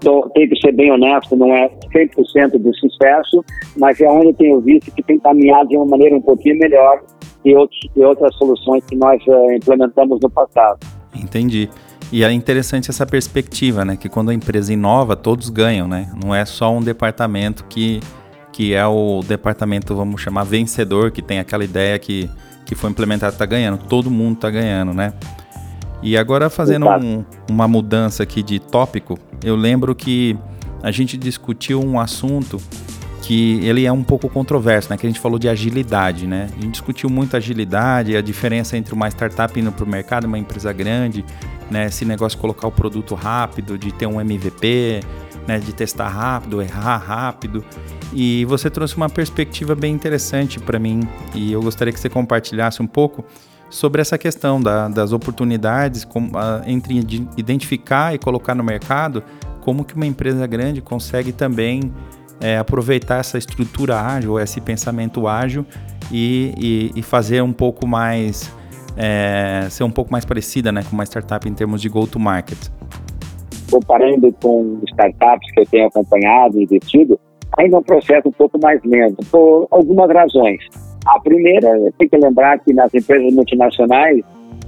tô, 0.00 0.28
tenho 0.34 0.48
que 0.48 0.60
ser 0.60 0.72
bem 0.72 0.90
honesto, 0.90 1.36
não 1.36 1.52
é 1.54 1.68
100% 1.94 2.58
de 2.58 2.78
sucesso, 2.78 3.44
mas 3.76 4.00
é 4.00 4.08
onde 4.08 4.32
tenho 4.34 4.60
visto 4.60 4.90
que 4.92 5.02
tem 5.02 5.18
caminhado 5.18 5.68
de 5.68 5.76
uma 5.76 5.86
maneira 5.86 6.16
um 6.16 6.20
pouquinho 6.20 6.58
melhor 6.58 7.02
que, 7.42 7.54
outros, 7.54 7.78
outras 7.96 8.34
soluções 8.36 8.84
que 8.84 8.96
nós 8.96 9.22
uh, 9.26 9.52
implementamos 9.52 10.20
no 10.20 10.30
passado. 10.30 10.78
Entendi. 11.14 11.68
E 12.12 12.24
é 12.24 12.32
interessante 12.32 12.90
essa 12.90 13.06
perspectiva, 13.06 13.84
né? 13.84 13.96
Que 13.96 14.08
quando 14.08 14.30
a 14.30 14.34
empresa 14.34 14.72
inova, 14.72 15.16
todos 15.16 15.48
ganham, 15.48 15.86
né? 15.86 16.10
Não 16.22 16.34
é 16.34 16.44
só 16.44 16.72
um 16.72 16.82
departamento 16.82 17.64
que, 17.68 18.00
que 18.52 18.74
é 18.74 18.84
o 18.84 19.20
departamento, 19.20 19.94
vamos 19.94 20.20
chamar, 20.20 20.44
vencedor, 20.44 21.12
que 21.12 21.22
tem 21.22 21.38
aquela 21.38 21.64
ideia 21.64 21.98
que, 21.98 22.28
que 22.70 22.76
foi 22.76 22.88
implementada, 22.88 23.32
está 23.32 23.44
ganhando. 23.44 23.78
Todo 23.78 24.08
mundo 24.08 24.36
está 24.36 24.48
ganhando, 24.48 24.94
né? 24.94 25.12
E 26.04 26.16
agora 26.16 26.48
fazendo 26.48 26.88
um, 26.88 27.24
uma 27.50 27.66
mudança 27.66 28.22
aqui 28.22 28.44
de 28.44 28.60
tópico, 28.60 29.18
eu 29.44 29.56
lembro 29.56 29.92
que 29.92 30.38
a 30.80 30.92
gente 30.92 31.16
discutiu 31.16 31.82
um 31.82 31.98
assunto 31.98 32.58
que 33.22 33.58
ele 33.64 33.86
é 33.86 33.92
um 33.92 34.04
pouco 34.04 34.28
controverso, 34.28 34.88
né? 34.88 34.96
Que 34.96 35.04
a 35.04 35.10
gente 35.10 35.18
falou 35.18 35.36
de 35.36 35.48
agilidade, 35.48 36.28
né? 36.28 36.46
A 36.56 36.60
gente 36.62 36.70
discutiu 36.70 37.10
muito 37.10 37.36
agilidade, 37.36 38.16
a 38.16 38.22
diferença 38.22 38.76
entre 38.76 38.94
uma 38.94 39.08
startup 39.08 39.58
indo 39.58 39.72
para 39.72 39.84
o 39.84 39.88
mercado 39.88 40.24
e 40.24 40.28
uma 40.28 40.38
empresa 40.38 40.72
grande, 40.72 41.24
né? 41.68 41.86
Esse 41.86 42.04
negócio 42.04 42.36
de 42.36 42.40
colocar 42.40 42.68
o 42.68 42.72
produto 42.72 43.16
rápido, 43.16 43.76
de 43.76 43.90
ter 43.92 44.06
um 44.06 44.20
MVP, 44.20 45.00
né? 45.46 45.58
De 45.58 45.72
testar 45.72 46.08
rápido, 46.08 46.62
errar 46.62 46.98
rápido. 46.98 47.64
E 48.12 48.44
você 48.44 48.68
trouxe 48.68 48.96
uma 48.96 49.08
perspectiva 49.08 49.74
bem 49.74 49.94
interessante 49.94 50.58
para 50.58 50.78
mim 50.78 51.00
e 51.34 51.52
eu 51.52 51.62
gostaria 51.62 51.92
que 51.92 52.00
você 52.00 52.08
compartilhasse 52.08 52.82
um 52.82 52.86
pouco 52.86 53.24
sobre 53.70 54.02
essa 54.02 54.18
questão 54.18 54.60
da, 54.60 54.88
das 54.88 55.12
oportunidades 55.12 56.04
com, 56.04 56.30
a, 56.34 56.62
entre 56.66 56.98
identificar 57.36 58.12
e 58.14 58.18
colocar 58.18 58.54
no 58.54 58.64
mercado, 58.64 59.22
como 59.60 59.84
que 59.84 59.94
uma 59.94 60.06
empresa 60.06 60.44
grande 60.46 60.80
consegue 60.80 61.30
também 61.32 61.92
é, 62.40 62.58
aproveitar 62.58 63.18
essa 63.18 63.38
estrutura 63.38 64.00
ágil, 64.00 64.40
esse 64.40 64.60
pensamento 64.60 65.28
ágil 65.28 65.64
e, 66.10 66.52
e, 66.58 66.98
e 66.98 67.02
fazer 67.02 67.42
um 67.42 67.52
pouco 67.52 67.86
mais, 67.86 68.52
é, 68.96 69.68
ser 69.70 69.84
um 69.84 69.90
pouco 69.90 70.10
mais 70.10 70.24
parecida 70.24 70.72
né, 70.72 70.82
com 70.82 70.92
uma 70.92 71.04
startup 71.04 71.48
em 71.48 71.54
termos 71.54 71.80
de 71.80 71.88
go-to-market. 71.88 72.58
Comparando 73.70 74.32
com 74.42 74.80
startups 74.88 75.52
que 75.52 75.60
eu 75.60 75.66
tenho 75.66 75.86
acompanhado 75.86 76.58
e 76.58 76.64
investido, 76.64 77.18
ainda 77.56 77.76
é 77.76 77.78
um 77.78 77.82
processo 77.82 78.28
um 78.28 78.32
pouco 78.32 78.58
mais 78.60 78.80
lento, 78.84 79.24
por 79.30 79.66
algumas 79.70 80.10
razões. 80.10 80.58
A 81.06 81.18
primeira, 81.20 81.70
tem 81.98 82.08
que 82.08 82.16
lembrar 82.16 82.58
que 82.60 82.72
nas 82.72 82.92
empresas 82.92 83.32
multinacionais, 83.32 84.22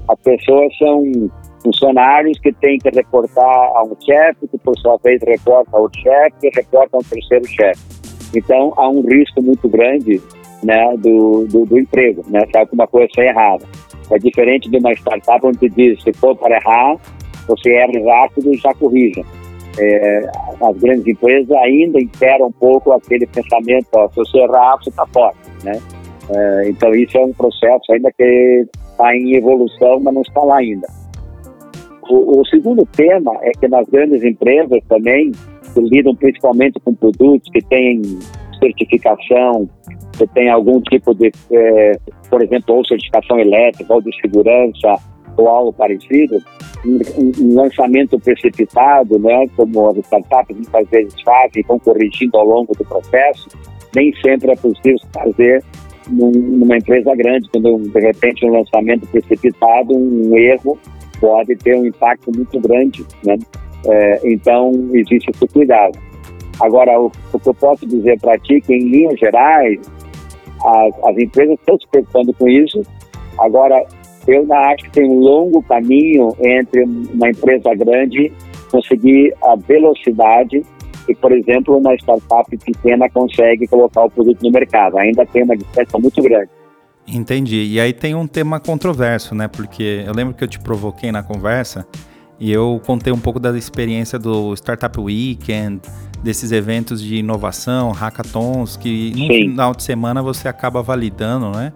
as 0.09 0.19
pessoas 0.21 0.77
são 0.79 1.31
funcionários 1.63 2.39
que 2.41 2.53
têm 2.53 2.79
que 2.79 2.91
reportar 2.91 3.45
a 3.45 3.85
um 3.85 3.95
chefe, 4.05 4.49
que 4.49 4.59
por 4.59 4.77
sua 4.79 4.99
vez 5.03 5.21
reporta 5.23 5.77
a 5.77 5.81
outro 5.81 6.01
chefe, 6.01 6.33
que 6.41 6.51
reporta 6.55 6.97
a 6.97 6.99
um 6.99 7.03
terceiro 7.03 7.47
chefe. 7.47 7.81
Então, 8.35 8.73
há 8.77 8.89
um 8.89 9.03
risco 9.03 9.43
muito 9.43 9.69
grande 9.69 10.21
né, 10.63 10.95
do, 10.99 11.47
do, 11.47 11.67
do, 11.67 11.79
emprego, 11.79 12.25
né, 12.29 12.45
se 12.51 12.57
alguma 12.57 12.87
coisa 12.87 13.07
está 13.07 13.25
errada. 13.25 13.65
É 14.11 14.19
diferente 14.19 14.71
de 14.71 14.79
uma 14.79 14.93
startup 14.93 15.47
onde 15.47 15.69
diz, 15.69 16.03
se 16.03 16.13
for 16.15 16.37
para 16.37 16.57
errar, 16.57 16.97
você 17.47 17.71
erra 17.73 18.23
rápido 18.23 18.53
e 18.53 18.57
já 18.57 18.73
corrija. 18.75 19.23
É, 19.79 20.31
as 20.61 20.77
grandes 20.79 21.07
empresas 21.07 21.51
ainda 21.51 22.01
imperam 22.01 22.49
um 22.49 22.53
pouco 22.53 22.93
aquele 22.93 23.27
pensamento, 23.27 23.87
ó, 23.95 24.09
se 24.09 24.17
você 24.17 24.39
errar, 24.39 24.77
você 24.77 24.91
está 24.91 25.07
fora, 25.07 25.35
né? 25.65 25.81
É, 26.31 26.69
então 26.69 26.95
isso 26.95 27.17
é 27.17 27.25
um 27.25 27.33
processo 27.33 27.93
ainda 27.93 28.11
que 28.13 28.67
está 28.91 29.17
em 29.17 29.35
evolução, 29.35 29.99
mas 30.01 30.15
não 30.15 30.23
está 30.23 30.43
lá 30.43 30.59
ainda. 30.59 30.87
O, 32.09 32.41
o, 32.41 32.47
segundo 32.47 32.87
tema 32.87 33.33
é 33.43 33.51
que 33.53 33.67
nas 33.69 33.89
grandes 33.89 34.23
empresas 34.23 34.81
também, 34.89 35.33
que 35.73 35.81
lidam 35.81 36.15
principalmente 36.15 36.79
com 36.81 36.95
produtos 36.95 37.49
que 37.51 37.63
têm 37.63 38.03
certificação, 38.59 39.69
que 40.19 40.27
têm 40.29 40.51
algum 40.51 40.81
tipo 40.81 41.15
de, 41.15 41.33
é, 41.51 41.93
por 42.29 42.43
exemplo, 42.43 42.77
ou 42.77 42.85
certificação 42.85 43.39
elétrica, 43.39 43.95
ou 43.95 44.03
de 44.03 44.11
segurança, 44.21 44.97
ou 45.37 45.49
algo 45.49 45.73
parecido, 45.73 46.43
um, 46.85 46.99
um, 47.19 47.55
lançamento 47.55 48.19
precipitado, 48.19 49.19
né, 49.19 49.47
como 49.57 49.89
as 49.89 49.97
startups 49.99 50.57
muitas 50.57 50.89
vezes 50.89 51.15
fazem, 51.23 51.61
estão 51.61 51.79
corrigindo 51.79 52.37
ao 52.37 52.47
longo 52.47 52.75
do 52.77 52.85
processo, 52.85 53.49
nem 53.95 54.13
sempre 54.17 54.53
é 54.53 54.57
possível 54.57 54.99
fazer 55.13 55.63
num, 56.09 56.31
numa 56.31 56.77
empresa 56.77 57.15
grande, 57.15 57.49
quando 57.51 57.79
de 57.79 58.01
repente 58.01 58.45
um 58.45 58.51
lançamento 58.51 59.07
precipitado, 59.09 59.95
um 59.95 60.37
erro 60.37 60.79
pode 61.21 61.55
ter 61.57 61.77
um 61.77 61.87
impacto 61.87 62.33
muito 62.35 62.59
grande, 62.61 63.07
né? 63.25 63.39
É, 63.87 64.21
então, 64.25 64.73
existe 64.93 65.31
esse 65.31 65.47
cuidado. 65.49 65.99
Agora, 66.61 67.01
o, 67.01 67.11
o 67.33 67.39
que 67.39 67.49
eu 67.49 67.55
posso 67.55 67.87
dizer 67.87 68.19
para 68.21 68.39
ti 68.39 68.61
que, 68.61 68.75
em 68.75 68.89
linhas 68.89 69.19
gerais, 69.19 69.81
as, 70.65 71.05
as 71.05 71.19
empresas 71.19 71.59
estão 71.59 71.79
se 71.79 71.87
preocupando 71.89 72.33
com 72.35 72.49
isso. 72.49 72.83
Agora, 73.39 73.85
eu 74.27 74.47
acho 74.53 74.85
que 74.85 74.91
tem 74.91 75.09
um 75.09 75.19
longo 75.19 75.63
caminho 75.63 76.35
entre 76.41 76.85
uma 76.85 77.29
empresa 77.29 77.75
grande 77.75 78.33
conseguir 78.71 79.35
a 79.43 79.57
velocidade 79.57 80.63
e, 81.09 81.15
por 81.15 81.33
exemplo, 81.33 81.77
uma 81.77 81.95
startup 81.95 82.57
pequena 82.59 83.09
consegue 83.11 83.67
colocar 83.67 84.05
o 84.05 84.11
produto 84.11 84.43
no 84.43 84.51
mercado. 84.51 84.97
Ainda 84.99 85.27
tem 85.27 85.43
uma 85.43 85.57
distância 85.57 85.99
muito 85.99 86.23
grande. 86.23 86.51
Entendi. 87.07 87.65
E 87.65 87.81
aí 87.81 87.93
tem 87.93 88.15
um 88.15 88.27
tema 88.27 88.61
controverso, 88.61 89.35
né? 89.35 89.49
Porque 89.49 90.05
eu 90.07 90.15
lembro 90.15 90.35
que 90.35 90.45
eu 90.45 90.49
te 90.49 90.61
provoquei 90.61 91.11
na 91.11 91.23
conversa 91.23 91.87
e 92.39 92.51
eu 92.53 92.81
contei 92.87 93.13
um 93.13 93.19
pouco 93.19 93.39
da 93.39 93.57
experiência 93.57 94.19
do 94.19 94.55
Startup 94.55 94.99
Weekend, 94.99 95.81
desses 96.23 96.53
eventos 96.53 97.03
de 97.03 97.17
inovação, 97.17 97.91
hackathons, 97.91 98.77
que 98.77 99.11
no 99.11 99.27
Sim. 99.27 99.49
final 99.51 99.75
de 99.75 99.83
semana 99.83 100.23
você 100.23 100.49
acaba 100.49 100.83
validando, 100.83 101.51
né? 101.51 101.73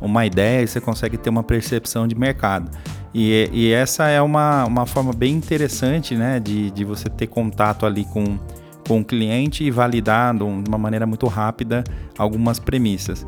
Uma 0.00 0.26
ideia 0.26 0.62
e 0.62 0.66
você 0.66 0.80
consegue 0.80 1.16
ter 1.16 1.30
uma 1.30 1.42
percepção 1.42 2.06
de 2.06 2.14
mercado. 2.14 2.70
E, 3.14 3.48
e 3.52 3.72
essa 3.72 4.08
é 4.08 4.20
uma, 4.20 4.64
uma 4.64 4.86
forma 4.86 5.12
bem 5.12 5.34
interessante, 5.34 6.14
né? 6.14 6.40
De, 6.40 6.70
de 6.70 6.84
você 6.84 7.08
ter 7.08 7.28
contato 7.28 7.86
ali 7.86 8.04
com, 8.04 8.38
com 8.86 9.00
o 9.00 9.04
cliente 9.04 9.64
e 9.64 9.70
validar 9.70 10.36
de 10.36 10.42
uma 10.42 10.76
maneira 10.76 11.06
muito 11.06 11.26
rápida 11.26 11.84
algumas 12.18 12.58
premissas. 12.58 13.26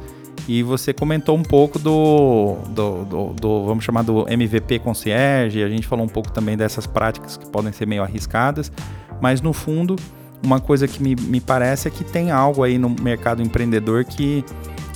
E 0.48 0.62
você 0.62 0.92
comentou 0.92 1.36
um 1.36 1.42
pouco 1.42 1.78
do, 1.78 2.56
do, 2.68 3.04
do, 3.04 3.32
do, 3.34 3.64
vamos 3.64 3.84
chamar 3.84 4.02
do 4.02 4.28
MVP 4.28 4.78
concierge, 4.78 5.62
a 5.62 5.68
gente 5.68 5.86
falou 5.86 6.04
um 6.04 6.08
pouco 6.08 6.30
também 6.30 6.56
dessas 6.56 6.86
práticas 6.86 7.36
que 7.36 7.46
podem 7.46 7.72
ser 7.72 7.86
meio 7.86 8.02
arriscadas, 8.04 8.70
mas 9.20 9.40
no 9.40 9.52
fundo, 9.52 9.96
uma 10.44 10.60
coisa 10.60 10.86
que 10.86 11.02
me, 11.02 11.16
me 11.16 11.40
parece 11.40 11.88
é 11.88 11.90
que 11.90 12.04
tem 12.04 12.30
algo 12.30 12.62
aí 12.62 12.78
no 12.78 12.88
mercado 12.88 13.42
empreendedor 13.42 14.04
que, 14.04 14.44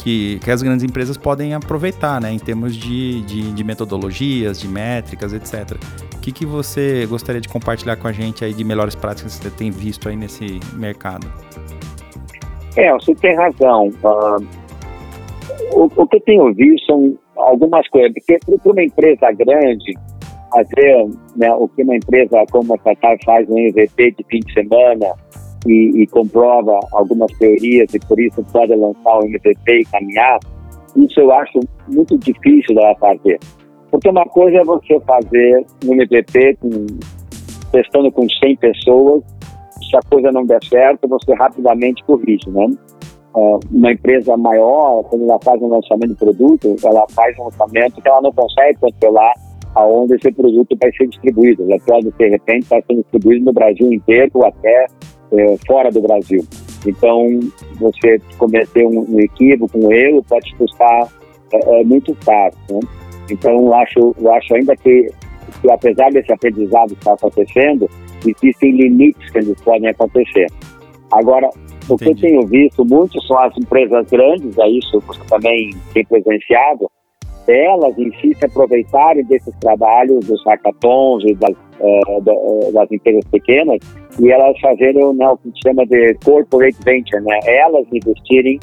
que, 0.02 0.38
que 0.40 0.50
as 0.50 0.62
grandes 0.62 0.85
empresas 0.85 1.16
podem 1.16 1.54
aproveitar, 1.54 2.21
né, 2.21 2.33
em 2.33 2.38
termos 2.38 2.75
de, 2.75 3.23
de, 3.23 3.52
de 3.52 3.64
metodologias, 3.64 4.61
de 4.61 4.69
métricas, 4.69 5.33
etc. 5.33 5.76
O 6.14 6.21
que, 6.21 6.33
que 6.33 6.47
você 6.47 7.07
gostaria 7.07 7.40
de 7.40 7.49
compartilhar 7.49 7.97
com 7.97 8.09
a 8.09 8.12
gente 8.12 8.45
aí 8.45 8.52
de 8.52 8.64
melhores 8.64 8.95
práticas 8.95 9.38
que 9.38 9.45
você 9.45 9.50
tem 9.50 9.71
visto 9.71 10.09
aí 10.09 10.16
nesse 10.16 10.61
mercado? 10.75 11.26
É, 12.76 12.92
você 12.92 13.14
tem 13.14 13.35
razão. 13.37 13.88
Uh 14.02 14.61
o, 15.73 15.85
o 15.97 16.07
que 16.07 16.16
eu 16.16 16.21
tenho 16.21 16.54
visto 16.54 16.87
são 16.87 17.19
algumas 17.37 17.87
coisas, 17.88 18.12
porque 18.12 18.38
para 18.45 18.73
uma 18.73 18.83
empresa 18.83 19.33
grande, 19.33 19.95
fazer 20.52 21.07
né, 21.37 21.52
o 21.54 21.69
que 21.69 21.83
uma 21.83 21.97
empresa 21.97 22.45
como 22.50 22.75
a 22.75 22.78
Qatar 22.78 23.16
faz 23.25 23.49
um 23.49 23.59
MVP 23.59 24.12
de 24.12 24.25
fim 24.28 24.40
de 24.40 24.52
semana 24.52 25.14
e, 25.66 26.02
e, 26.02 26.06
comprova 26.06 26.78
algumas 26.92 27.30
teorias 27.38 27.92
e 27.94 27.98
por 28.00 28.18
isso 28.20 28.44
pode 28.52 28.74
lançar 28.74 29.18
o 29.18 29.24
MVP 29.24 29.80
e 29.80 29.84
caminhar, 29.84 30.38
isso 30.96 31.20
eu 31.20 31.32
acho 31.32 31.60
muito 31.88 32.18
difícil 32.18 32.74
dela 32.74 32.94
fazer. 32.96 33.38
Porque 33.90 34.08
uma 34.08 34.24
coisa 34.24 34.58
é 34.58 34.64
você 34.64 35.00
fazer 35.00 35.66
um 35.84 35.94
MVP 35.94 36.56
com, 36.60 36.86
testando 37.72 38.10
com 38.12 38.28
100 38.28 38.56
pessoas, 38.56 39.22
se 39.82 39.96
a 39.96 40.00
coisa 40.08 40.30
não 40.30 40.44
der 40.44 40.62
certo, 40.64 41.08
você 41.08 41.34
rapidamente 41.34 42.02
corrige, 42.04 42.48
né? 42.50 42.66
uma 43.34 43.92
empresa 43.92 44.36
maior, 44.36 45.04
quando 45.04 45.24
ela 45.24 45.38
faz 45.42 45.60
um 45.62 45.68
lançamento 45.68 46.10
de 46.10 46.16
produto, 46.16 46.76
ela 46.84 47.06
faz 47.10 47.38
um 47.38 47.44
lançamento 47.44 48.00
que 48.00 48.08
ela 48.08 48.20
não 48.20 48.32
consegue 48.32 48.78
controlar 48.78 49.32
aonde 49.74 50.14
esse 50.14 50.32
produto 50.32 50.76
vai 50.80 50.92
ser 50.92 51.06
distribuído. 51.08 51.64
Ela 51.64 51.80
pode, 51.86 52.10
de 52.10 52.28
repente, 52.28 52.62
estar 52.62 52.82
sendo 52.86 53.02
distribuído 53.02 53.44
no 53.44 53.52
Brasil 53.52 53.92
inteiro 53.92 54.30
ou 54.34 54.46
até 54.46 54.86
é, 55.32 55.56
fora 55.66 55.90
do 55.90 56.00
Brasil. 56.00 56.44
Então, 56.87 57.40
você 57.78 58.20
cometer 58.38 58.87
um, 58.87 59.04
um 59.08 59.20
equívoco, 59.20 59.78
um 59.78 59.92
erro, 59.92 60.25
pode 60.28 60.46
te 60.46 60.56
custar 60.56 61.08
é, 61.52 61.80
é 61.80 61.84
muito 61.84 62.14
caro. 62.25 62.54
Né? 62.70 62.80
Então, 63.30 63.52
eu 63.52 63.75
acho, 63.75 64.14
eu 64.18 64.32
acho 64.32 64.54
ainda 64.54 64.76
que, 64.76 65.10
que, 65.60 65.70
apesar 65.70 66.10
desse 66.10 66.32
aprendizado 66.32 66.92
estar 66.92 67.12
acontecendo, 67.12 67.88
existem 68.26 68.72
limites 68.72 69.30
que 69.30 69.38
eles 69.38 69.60
podem 69.62 69.88
acontecer. 69.88 70.46
Agora, 71.10 71.49
o 71.88 71.96
que 71.96 72.08
eu 72.08 72.16
tenho 72.16 72.46
visto 72.46 72.84
muito 72.84 73.20
são 73.22 73.38
as 73.38 73.56
empresas 73.56 74.06
grandes, 74.08 74.56
é 74.58 74.68
isso 74.68 75.00
você 75.00 75.20
também 75.28 75.70
tem 75.92 76.04
presenciado, 76.04 76.88
elas 77.49 77.97
em 77.99 78.11
aproveitarem 78.44 79.25
desses 79.25 79.54
trabalhos 79.61 80.26
dos 80.26 80.42
hackathons 80.44 81.25
e 81.25 81.35
das, 81.35 81.50
uh, 81.50 82.73
das 82.73 82.90
empresas 82.90 83.25
pequenas 83.30 83.78
e 84.20 84.30
elas 84.30 84.59
fazerem 84.61 85.14
né, 85.14 85.28
o 85.28 85.37
que 85.38 85.50
se 85.50 85.68
chama 85.68 85.87
de 85.87 86.14
corporate 86.25 86.78
venture, 86.85 87.23
né? 87.23 87.38
elas 87.44 87.87
investirem 87.92 88.59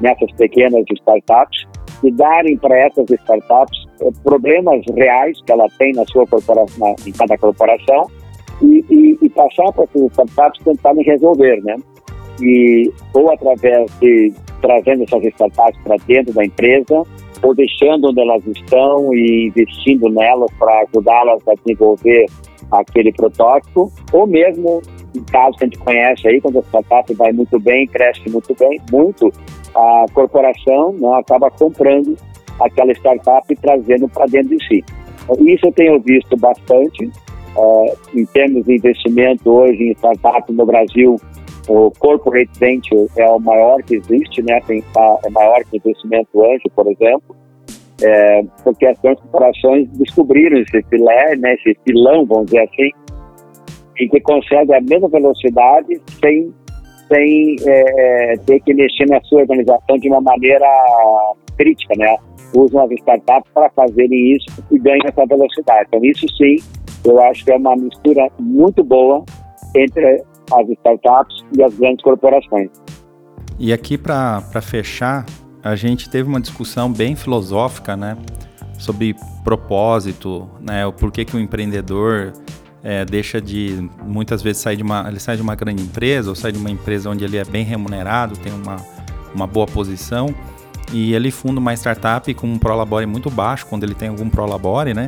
nessas 0.00 0.30
pequenas 0.32 0.84
startups 0.90 1.66
e 2.02 2.10
darem 2.12 2.56
para 2.58 2.78
essas 2.78 3.08
startups 3.08 3.84
uh, 4.00 4.12
problemas 4.22 4.84
reais 4.94 5.38
que 5.44 5.52
ela 5.52 5.66
tem 5.78 5.92
na 5.92 6.04
sua 6.06 6.26
corporação, 6.26 6.94
em 7.06 7.12
cada 7.12 7.36
corporação 7.38 8.06
e, 8.62 8.84
e, 8.90 9.18
e 9.22 9.28
passar 9.30 9.72
para 9.72 9.84
essas 9.84 10.02
startups 10.12 10.64
tentarem 10.64 11.04
resolver, 11.04 11.62
né? 11.62 11.76
e 12.40 12.92
ou 13.14 13.32
através 13.32 13.90
de 14.00 14.32
trazendo 14.60 15.04
essas 15.04 15.24
startups 15.24 15.80
para 15.82 15.96
dentro 16.06 16.32
da 16.34 16.44
empresa, 16.44 17.02
ou 17.42 17.54
deixando 17.54 18.08
onde 18.08 18.20
elas 18.20 18.46
estão 18.46 19.12
e 19.14 19.46
investindo 19.48 20.08
nelas 20.08 20.50
para 20.58 20.82
ajudá-las 20.82 21.46
a 21.48 21.54
desenvolver 21.54 22.26
aquele 22.70 23.12
protótipo, 23.12 23.92
ou 24.12 24.26
mesmo 24.26 24.82
casos 25.30 25.56
que 25.56 25.64
a 25.64 25.66
gente 25.66 25.78
conhece 25.78 26.28
aí, 26.28 26.40
quando 26.40 26.58
a 26.58 26.62
startup 26.62 27.14
vai 27.14 27.32
muito 27.32 27.58
bem, 27.60 27.86
cresce 27.86 28.28
muito 28.28 28.54
bem, 28.58 28.80
muito, 28.90 29.32
a 29.74 30.06
corporação 30.12 30.92
né, 30.92 31.08
acaba 31.14 31.50
comprando 31.50 32.16
aquela 32.60 32.92
startup 32.92 33.46
e 33.50 33.56
trazendo 33.56 34.08
para 34.08 34.26
dentro 34.26 34.56
de 34.56 34.66
si. 34.66 34.84
Isso 35.40 35.66
eu 35.66 35.72
tenho 35.72 36.00
visto 36.00 36.36
bastante. 36.36 37.10
Uh, 37.56 37.96
em 38.14 38.26
termos 38.26 38.66
de 38.66 38.74
investimento 38.74 39.50
hoje 39.50 39.82
em 39.82 39.92
startup 39.92 40.52
no 40.52 40.66
Brasil, 40.66 41.16
o 41.68 41.90
corporate 41.98 42.50
venture 42.58 43.08
é 43.16 43.26
o 43.28 43.38
maior 43.38 43.82
que 43.82 43.96
existe, 43.96 44.42
né? 44.42 44.60
Tem, 44.66 44.82
é 45.24 45.30
maior 45.30 45.62
que 45.64 45.76
o 45.76 45.78
investimento 45.78 46.44
anjo, 46.44 46.70
por 46.74 46.86
exemplo, 46.86 47.36
é, 48.02 48.42
porque 48.62 48.86
as 48.86 48.98
grandes 49.00 49.22
corporações 49.22 49.88
descobriram 49.98 50.58
esse 50.58 50.82
filé, 50.88 51.36
né? 51.36 51.54
Esse 51.54 51.76
filão, 51.84 52.24
vamos 52.26 52.46
dizer 52.46 52.60
assim, 52.60 52.90
e 53.98 54.08
que 54.08 54.20
consegue 54.20 54.74
a 54.74 54.80
mesma 54.80 55.08
velocidade 55.08 56.00
sem 56.20 56.52
sem 57.08 57.56
é, 57.64 58.34
ter 58.46 58.60
que 58.60 58.74
mexer 58.74 59.06
na 59.06 59.20
sua 59.22 59.42
organização 59.42 59.96
de 59.96 60.08
uma 60.08 60.20
maneira 60.20 60.66
crítica, 61.56 61.94
né? 61.96 62.16
Usam 62.52 62.84
as 62.84 62.90
startups 62.90 63.50
para 63.54 63.70
fazerem 63.70 64.32
isso 64.32 64.46
e 64.72 64.78
ganham 64.78 65.06
essa 65.06 65.24
velocidade. 65.24 65.86
Então, 65.88 66.04
isso 66.04 66.26
sim, 66.36 66.56
eu 67.04 67.22
acho 67.22 67.44
que 67.44 67.52
é 67.52 67.56
uma 67.56 67.76
mistura 67.76 68.28
muito 68.40 68.82
boa 68.82 69.24
entre 69.76 70.24
as 70.52 70.68
startups 70.68 71.44
e 71.56 71.62
as 71.62 71.74
grandes 71.74 72.02
corporações. 72.02 72.70
E 73.58 73.72
aqui, 73.72 73.96
para 73.96 74.42
fechar, 74.60 75.24
a 75.62 75.74
gente 75.74 76.10
teve 76.10 76.28
uma 76.28 76.40
discussão 76.40 76.92
bem 76.92 77.16
filosófica, 77.16 77.96
né? 77.96 78.16
Sobre 78.78 79.16
propósito, 79.42 80.48
né? 80.60 80.86
O 80.86 80.92
porquê 80.92 81.24
que 81.24 81.36
o 81.36 81.40
empreendedor 81.40 82.32
é, 82.86 83.04
deixa 83.04 83.40
de 83.40 83.90
muitas 84.04 84.42
vezes 84.42 84.62
sair 84.62 84.76
de 84.76 84.82
uma 84.84 85.04
ele 85.08 85.18
sai 85.18 85.34
de 85.34 85.42
uma 85.42 85.56
grande 85.56 85.82
empresa 85.82 86.28
ou 86.28 86.36
sai 86.36 86.52
de 86.52 86.58
uma 86.58 86.70
empresa 86.70 87.10
onde 87.10 87.24
ele 87.24 87.36
é 87.36 87.44
bem 87.44 87.64
remunerado 87.64 88.36
tem 88.36 88.52
uma, 88.52 88.76
uma 89.34 89.44
boa 89.44 89.66
posição 89.66 90.32
e 90.92 91.12
ele 91.12 91.32
funda 91.32 91.58
uma 91.58 91.74
startup 91.74 92.32
com 92.34 92.46
um 92.46 92.58
prolabore 92.58 93.04
muito 93.04 93.28
baixo 93.28 93.66
quando 93.66 93.82
ele 93.82 93.94
tem 93.94 94.08
algum 94.08 94.30
prolabore 94.30 94.94
né 94.94 95.06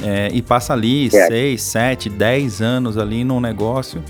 é, 0.00 0.28
e 0.32 0.40
passa 0.40 0.72
ali 0.72 1.10
6, 1.10 1.60
7, 1.60 2.08
10 2.08 2.62
anos 2.62 2.96
ali 2.96 3.24
num 3.24 3.40
negócio 3.40 4.00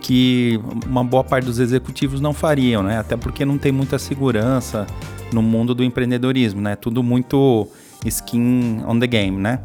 que 0.00 0.60
uma 0.86 1.04
boa 1.04 1.22
parte 1.22 1.44
dos 1.44 1.58
executivos 1.58 2.20
não 2.20 2.32
fariam, 2.32 2.82
né? 2.82 2.98
Até 2.98 3.16
porque 3.16 3.44
não 3.44 3.58
tem 3.58 3.70
muita 3.70 3.98
segurança 3.98 4.86
no 5.32 5.42
mundo 5.42 5.74
do 5.74 5.84
empreendedorismo, 5.84 6.60
né? 6.60 6.76
Tudo 6.76 7.02
muito 7.02 7.68
skin 8.04 8.82
on 8.86 8.98
the 8.98 9.06
game, 9.06 9.38
né? 9.38 9.60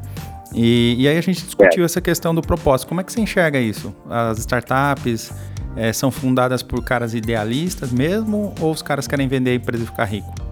E, 0.54 0.96
e 1.00 1.08
aí 1.08 1.18
a 1.18 1.22
gente 1.22 1.44
discutiu 1.44 1.84
é. 1.84 1.86
essa 1.86 2.00
questão 2.00 2.34
do 2.34 2.42
propósito. 2.42 2.88
Como 2.88 3.02
é 3.02 3.04
que 3.04 3.12
você 3.12 3.22
enxerga 3.22 3.60
isso? 3.60 3.94
As 4.10 4.38
startups 4.40 5.32
é, 5.76 5.92
são 5.92 6.12
fundadas 6.12 6.64
por 6.64 6.84
caras 6.84 7.14
idealistas 7.14 7.92
mesmo 7.92 8.54
ou 8.60 8.72
os 8.72 8.82
caras 8.82 9.08
querem 9.08 9.28
vender 9.28 9.52
a 9.52 9.56
empresa 9.56 9.84
e 9.84 9.88
ficar 9.88 10.06
rico? 10.06 10.45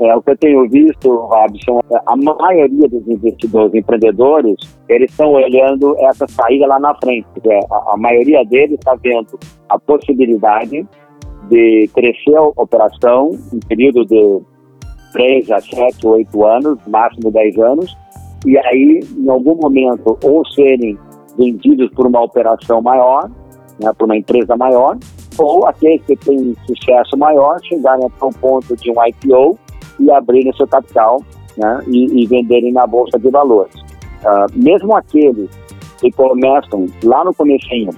É, 0.00 0.16
o 0.16 0.22
que 0.22 0.30
eu 0.30 0.38
tenho 0.38 0.68
visto, 0.70 1.14
Robson, 1.14 1.80
é, 1.92 2.00
a 2.06 2.16
maioria 2.16 2.88
dos 2.88 3.06
investidores, 3.06 3.74
empreendedores, 3.74 4.56
eles 4.88 5.10
estão 5.10 5.32
olhando 5.32 5.94
essa 5.98 6.26
saída 6.26 6.66
lá 6.66 6.80
na 6.80 6.94
frente. 6.94 7.26
A, 7.70 7.92
a 7.92 7.96
maioria 7.98 8.42
deles 8.46 8.78
está 8.78 8.94
vendo 8.94 9.38
a 9.68 9.78
possibilidade 9.78 10.86
de 11.50 11.90
crescer 11.94 12.34
a 12.34 12.42
operação 12.42 13.32
em 13.52 13.60
período 13.68 14.06
de 14.06 14.40
3 15.12 15.50
a 15.50 15.60
7, 15.60 16.06
8 16.06 16.46
anos, 16.46 16.78
máximo 16.86 17.30
10 17.30 17.58
anos, 17.58 17.94
e 18.46 18.56
aí, 18.56 19.00
em 19.18 19.28
algum 19.28 19.54
momento, 19.56 20.16
ou 20.24 20.46
serem 20.46 20.98
vendidos 21.36 21.90
por 21.90 22.06
uma 22.06 22.22
operação 22.22 22.80
maior, 22.80 23.30
né, 23.78 23.92
por 23.98 24.06
uma 24.06 24.16
empresa 24.16 24.56
maior, 24.56 24.96
ou 25.38 25.66
aqueles 25.66 26.02
que 26.06 26.16
têm 26.16 26.54
sucesso 26.66 27.18
maior 27.18 27.58
chegarem 27.64 28.06
até 28.06 28.24
o 28.24 28.30
ponto 28.30 28.74
de 28.76 28.90
um 28.90 28.94
IPO 29.06 29.58
e 30.00 30.10
abrirem 30.10 30.52
seu 30.54 30.66
capital 30.66 31.22
né, 31.56 31.80
e, 31.86 32.22
e 32.22 32.26
venderem 32.26 32.72
na 32.72 32.86
bolsa 32.86 33.18
de 33.18 33.30
valores. 33.30 33.74
Uh, 34.22 34.46
mesmo 34.54 34.96
aqueles 34.96 35.48
que 36.00 36.10
começam 36.12 36.86
lá 37.04 37.24
no 37.24 37.34
comecinho 37.34 37.90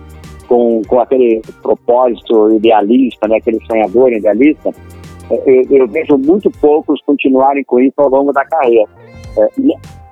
com, 0.49 0.83
com 0.87 1.00
aquele 1.00 1.40
propósito 1.62 2.53
idealista, 2.55 3.29
né, 3.29 3.37
aquele 3.37 3.64
sonhador 3.66 4.12
idealista, 4.12 4.70
eu, 5.31 5.64
eu 5.70 5.88
vejo 5.88 6.18
muito 6.18 6.50
poucos 6.61 7.00
continuarem 7.07 7.64
com 7.64 7.81
isso 7.81 7.94
ao 7.96 8.09
longo 8.09 8.33
da 8.33 8.44
carreira. 8.44 8.90
É, 9.38 9.48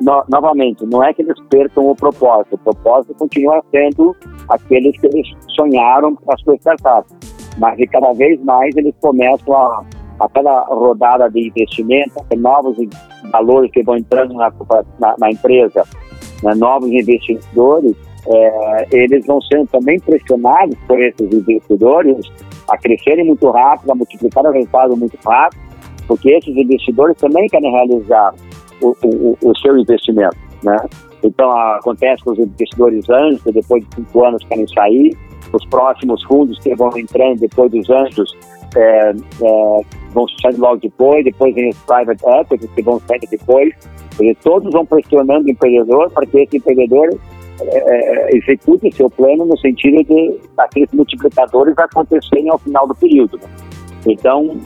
no, 0.00 0.24
novamente, 0.28 0.86
não 0.86 1.04
é 1.04 1.12
que 1.12 1.20
eles 1.20 1.38
percam 1.50 1.90
o 1.90 1.94
propósito, 1.94 2.54
o 2.54 2.58
propósito 2.58 3.14
continua 3.14 3.62
sendo 3.70 4.16
aqueles 4.48 4.98
que 4.98 5.06
eles 5.06 5.28
sonharam 5.54 6.14
para 6.14 6.34
a 6.34 6.38
sua 6.38 6.54
startup, 6.56 7.06
mas 7.58 7.78
cada 7.90 8.12
vez 8.14 8.42
mais 8.42 8.74
eles 8.76 8.94
começam 9.00 9.54
a, 9.54 9.84
a 10.20 10.28
cada 10.28 10.64
rodada 10.64 11.28
de 11.30 11.48
investimento, 11.48 12.12
novos 12.37 12.76
valores 13.33 13.70
que 13.72 13.83
vão 13.83 13.96
entrando 13.96 14.35
na, 14.35 14.52
na, 14.98 15.14
na 15.18 15.30
empresa, 15.30 15.85
né, 16.42 16.54
novos 16.54 16.90
investidores, 16.90 17.96
é, 18.26 18.87
eles 18.92 19.24
vão 19.26 19.40
sendo 19.42 19.66
também 19.68 19.98
pressionados 19.98 20.76
por 20.87 21.00
esses 21.00 21.33
investidores 21.33 22.30
a 22.68 22.76
crescerem 22.76 23.24
muito 23.24 23.50
rápido, 23.50 23.90
a 23.90 23.94
multiplicar 23.94 24.44
o 24.44 24.52
resultado 24.52 24.96
muito 24.96 25.18
rápido, 25.26 25.61
porque 26.06 26.30
esses 26.30 26.54
investidores 26.54 27.16
também 27.16 27.46
querem 27.48 27.70
realizar 27.70 28.35
o, 28.83 28.94
o, 29.02 29.38
o 29.42 29.59
seu 29.59 29.76
investimento, 29.78 30.37
né? 30.62 30.76
Então, 31.22 31.50
acontece 31.50 32.22
com 32.22 32.33
os 32.33 32.38
investidores 32.38 33.09
anjos, 33.09 33.42
que 33.42 33.52
depois 33.52 33.83
de 33.85 33.96
cinco 33.96 34.24
anos 34.24 34.44
querem 34.44 34.66
sair, 34.68 35.16
os 35.52 35.66
próximos 35.66 36.22
fundos 36.24 36.59
que 36.61 36.74
vão 36.74 36.90
entrando 36.96 37.40
depois 37.40 37.70
dos 37.70 37.88
anjos 37.90 38.37
é, 38.76 39.11
é, 39.42 39.80
vão 40.12 40.26
sair 40.42 40.56
logo 40.56 40.76
depois, 40.80 41.24
depois 41.24 41.54
vem 41.54 41.70
os 41.70 41.78
private 41.78 42.24
equity 42.26 42.68
que 42.68 42.82
vão 42.82 43.00
sair 43.00 43.20
depois, 43.30 43.74
dizer, 44.12 44.36
todos 44.42 44.72
vão 44.72 44.84
pressionando 44.84 45.46
o 45.46 45.50
empreendedor 45.50 46.10
para 46.10 46.26
que 46.26 46.38
esse 46.38 46.56
empreendedor 46.56 47.08
é, 47.62 48.30
é, 48.32 48.36
execute 48.36 48.90
seu 48.92 49.10
plano 49.10 49.44
no 49.44 49.58
sentido 49.58 50.02
de 50.04 50.38
aqueles 50.56 50.90
multiplicadores 50.92 51.76
acontecerem 51.78 52.48
ao 52.50 52.58
final 52.58 52.86
do 52.86 52.94
período. 52.94 53.38
Né? 53.38 53.48
Então, 54.06 54.56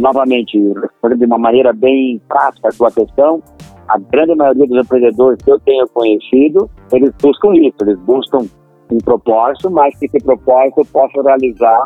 novamente, 0.00 0.58
de 0.58 1.24
uma 1.24 1.38
maneira 1.38 1.72
bem 1.72 2.20
prática 2.26 2.68
a 2.68 2.72
sua 2.72 2.90
questão, 2.90 3.42
a 3.88 3.98
grande 3.98 4.34
maioria 4.34 4.66
dos 4.66 4.84
empreendedores 4.84 5.42
que 5.42 5.50
eu 5.50 5.60
tenho 5.60 5.86
conhecido, 5.88 6.70
eles 6.92 7.12
buscam 7.20 7.54
isso, 7.54 7.76
eles 7.82 7.98
buscam 8.00 8.46
um 8.90 8.98
propósito, 8.98 9.70
mas 9.70 9.96
que 9.98 10.06
esse 10.06 10.18
propósito 10.20 10.84
possa 10.90 11.22
realizar 11.22 11.82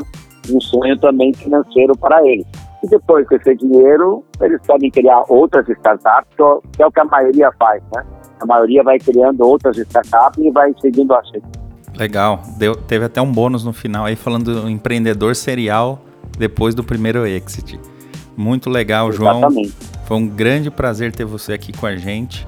um 0.52 0.60
sonho 0.60 0.98
também 0.98 1.32
financeiro 1.34 1.96
para 1.96 2.24
eles. 2.26 2.46
E 2.82 2.88
depois 2.88 3.26
com 3.28 3.36
esse 3.36 3.54
dinheiro, 3.54 4.24
eles 4.40 4.60
podem 4.66 4.90
criar 4.90 5.22
outras 5.28 5.68
startups, 5.68 6.34
que 6.72 6.82
é 6.82 6.86
o 6.86 6.90
que 6.90 7.00
a 7.00 7.04
maioria 7.04 7.50
faz, 7.58 7.82
né? 7.94 8.04
A 8.40 8.46
maioria 8.46 8.82
vai 8.82 8.98
criando 8.98 9.40
outras 9.42 9.76
startups 9.78 10.44
e 10.44 10.50
vai 10.50 10.74
seguindo 10.80 11.14
assim. 11.14 11.40
Legal. 11.96 12.40
Deu, 12.58 12.74
teve 12.74 13.04
até 13.04 13.20
um 13.20 13.30
bônus 13.30 13.64
no 13.64 13.72
final 13.72 14.04
aí 14.04 14.16
falando 14.16 14.62
do 14.62 14.68
empreendedor 14.68 15.36
serial 15.36 16.00
depois 16.36 16.74
do 16.74 16.82
primeiro 16.82 17.26
exit. 17.26 17.78
Muito 18.36 18.68
legal, 18.68 19.10
Exatamente. 19.10 19.68
João. 19.68 19.92
Foi 20.06 20.16
um 20.16 20.26
grande 20.26 20.70
prazer 20.70 21.12
ter 21.12 21.24
você 21.24 21.52
aqui 21.52 21.72
com 21.72 21.86
a 21.86 21.96
gente. 21.96 22.46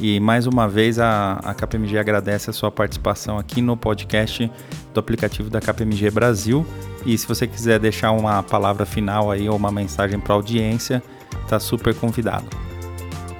E 0.00 0.18
mais 0.18 0.46
uma 0.46 0.66
vez 0.66 0.98
a, 0.98 1.40
a 1.44 1.54
KPMG 1.54 1.98
agradece 1.98 2.50
a 2.50 2.52
sua 2.52 2.70
participação 2.70 3.38
aqui 3.38 3.60
no 3.60 3.76
podcast 3.76 4.50
do 4.94 5.00
aplicativo 5.00 5.50
da 5.50 5.60
KPMG 5.60 6.10
Brasil. 6.10 6.66
E 7.04 7.16
se 7.16 7.26
você 7.26 7.46
quiser 7.46 7.78
deixar 7.78 8.12
uma 8.12 8.42
palavra 8.42 8.84
final 8.84 9.30
aí 9.30 9.48
ou 9.48 9.56
uma 9.56 9.72
mensagem 9.72 10.18
para 10.18 10.34
a 10.34 10.36
audiência, 10.36 11.02
está 11.42 11.58
super 11.58 11.94
convidado. 11.94 12.46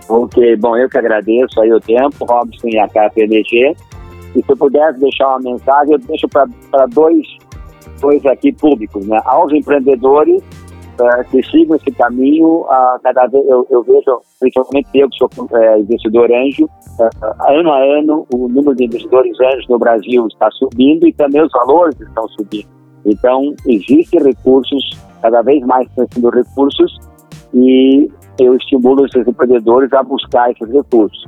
Ok, 0.09 0.57
bom, 0.57 0.77
eu 0.77 0.89
que 0.89 0.99
agradeço 0.99 1.61
aí 1.61 1.73
o 1.73 1.81
tempo, 1.81 2.25
Robson 2.25 2.69
e 2.69 2.79
a 2.79 2.89
KPMG. 2.89 3.77
E 4.35 4.43
se 4.43 4.45
eu 4.49 4.57
pudesse 4.57 4.99
deixar 4.99 5.29
uma 5.29 5.53
mensagem, 5.53 5.93
eu 5.93 5.99
deixo 5.99 6.29
para 6.29 6.87
dois, 6.87 7.27
dois 8.01 8.25
aqui 8.27 8.53
públicos, 8.53 9.07
né? 9.07 9.21
Aos 9.25 9.53
empreendedores 9.53 10.43
uh, 11.01 11.25
que 11.31 11.43
sigam 11.45 11.77
esse 11.77 11.91
caminho. 11.93 12.63
Uh, 12.63 13.01
cada 13.03 13.27
vez 13.27 13.47
eu, 13.47 13.67
eu, 13.71 13.83
vejo, 13.83 14.21
principalmente 14.39 14.89
eu 14.95 15.09
que 15.09 15.19
sou 15.19 15.29
uh, 15.39 15.81
investidor 15.81 16.31
anjo, 16.33 16.65
uh, 16.65 17.49
ano 17.49 17.71
a 17.71 17.79
ano 17.79 18.27
o 18.35 18.49
número 18.49 18.75
de 18.75 18.85
investidores 18.85 19.39
anjos 19.41 19.69
no 19.69 19.79
Brasil 19.79 20.27
está 20.29 20.51
subindo 20.53 21.07
e 21.07 21.13
também 21.13 21.43
os 21.43 21.53
valores 21.53 21.99
estão 22.01 22.27
subindo. 22.29 22.80
Então, 23.05 23.55
existem 23.67 24.23
recursos, 24.23 24.91
cada 25.23 25.43
vez 25.43 25.65
mais 25.67 25.89
estão 25.89 26.31
recursos 26.31 26.99
e 27.55 28.11
eu 28.39 28.55
estimulo 28.57 29.07
esses 29.07 29.27
empreendedores 29.27 29.93
a 29.93 30.03
buscar 30.03 30.51
esses 30.51 30.69
recursos. 30.73 31.25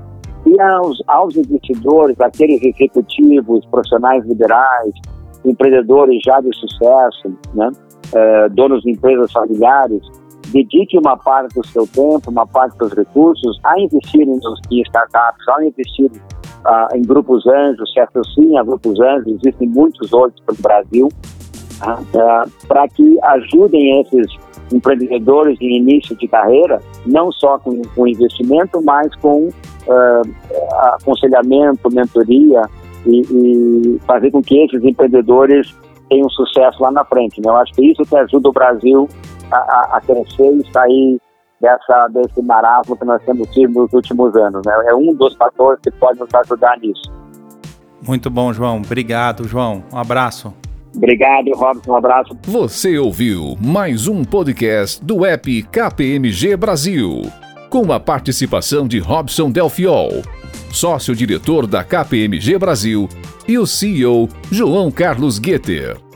E 0.46 0.60
aos, 0.60 1.02
aos 1.06 1.36
investidores, 1.36 2.20
aqueles 2.20 2.62
executivos, 2.62 3.64
profissionais 3.66 4.24
liberais, 4.26 4.92
empreendedores 5.44 6.20
já 6.24 6.40
de 6.40 6.50
sucesso, 6.56 7.36
né? 7.54 7.70
Eh, 8.14 8.48
donos 8.50 8.82
de 8.82 8.90
empresas 8.90 9.32
familiares, 9.32 10.02
dedique 10.52 10.98
uma 10.98 11.16
parte 11.16 11.54
do 11.54 11.66
seu 11.66 11.86
tempo, 11.86 12.30
uma 12.30 12.46
parte 12.46 12.76
dos 12.76 12.92
recursos 12.92 13.58
a 13.64 13.80
investir 13.80 14.28
em, 14.28 14.38
em 14.70 14.82
startups, 14.82 15.48
a 15.48 15.64
investir 15.64 16.10
ah, 16.64 16.88
em 16.94 17.02
grupos 17.02 17.46
anjos, 17.46 17.90
se 17.92 18.00
associa 18.00 18.60
a 18.60 18.62
grupos 18.62 19.00
anjos, 19.00 19.38
existem 19.42 19.68
muitos 19.68 20.12
outros 20.12 20.40
pelo 20.44 20.58
Brasil, 20.60 21.08
ah, 21.82 22.44
para 22.68 22.88
que 22.88 23.18
ajudem 23.22 24.00
esses 24.00 24.26
empreendedores 24.72 25.58
em 25.60 25.78
início 25.78 26.16
de 26.16 26.28
carreira, 26.28 26.80
não 27.06 27.30
só 27.32 27.58
com, 27.58 27.82
com 27.94 28.06
investimento, 28.06 28.82
mas 28.82 29.14
com 29.16 29.48
uh, 29.48 30.22
aconselhamento, 30.94 31.92
mentoria 31.92 32.62
e, 33.06 33.20
e, 33.20 34.00
fazer 34.06 34.30
com 34.30 34.42
que 34.42 34.58
esses 34.64 34.82
empreendedores 34.82 35.74
tenham 36.08 36.28
sucesso 36.30 36.82
lá 36.82 36.90
na 36.90 37.04
frente. 37.04 37.40
Né? 37.40 37.50
Eu 37.50 37.56
acho 37.56 37.72
que 37.74 37.84
isso 37.84 38.04
que 38.04 38.16
ajuda 38.16 38.48
o 38.48 38.52
Brasil 38.52 39.08
a, 39.50 39.56
a, 39.56 39.96
a 39.96 40.00
crescer 40.00 40.52
e 40.52 40.72
sair 40.72 41.20
dessa, 41.60 42.08
desse 42.08 42.42
marasmo 42.42 42.96
que 42.96 43.04
nós 43.04 43.22
temos 43.24 43.48
tido 43.50 43.72
nos 43.72 43.92
últimos 43.92 44.34
anos. 44.36 44.62
Né? 44.64 44.72
É 44.86 44.94
um 44.94 45.14
dos 45.14 45.34
fatores 45.34 45.80
que 45.80 45.90
pode 45.92 46.18
nos 46.18 46.32
ajudar 46.34 46.78
nisso. 46.78 47.12
Muito 48.06 48.28
bom, 48.28 48.52
João. 48.52 48.78
Obrigado, 48.78 49.44
João. 49.44 49.82
Um 49.92 49.98
abraço. 49.98 50.52
Obrigado, 50.94 51.50
Robson. 51.52 51.92
Um 51.92 51.96
abraço. 51.96 52.36
Você 52.42 52.98
ouviu 52.98 53.56
mais 53.60 54.06
um 54.06 54.24
podcast 54.24 55.02
do 55.04 55.24
app 55.24 55.62
KPMG 55.62 56.56
Brasil, 56.56 57.22
com 57.70 57.92
a 57.92 57.98
participação 57.98 58.86
de 58.86 58.98
Robson 58.98 59.50
Delfiol, 59.50 60.22
sócio-diretor 60.70 61.66
da 61.66 61.82
KPMG 61.82 62.58
Brasil, 62.58 63.08
e 63.48 63.58
o 63.58 63.66
CEO 63.66 64.28
João 64.50 64.90
Carlos 64.90 65.38
Gueter. 65.38 66.11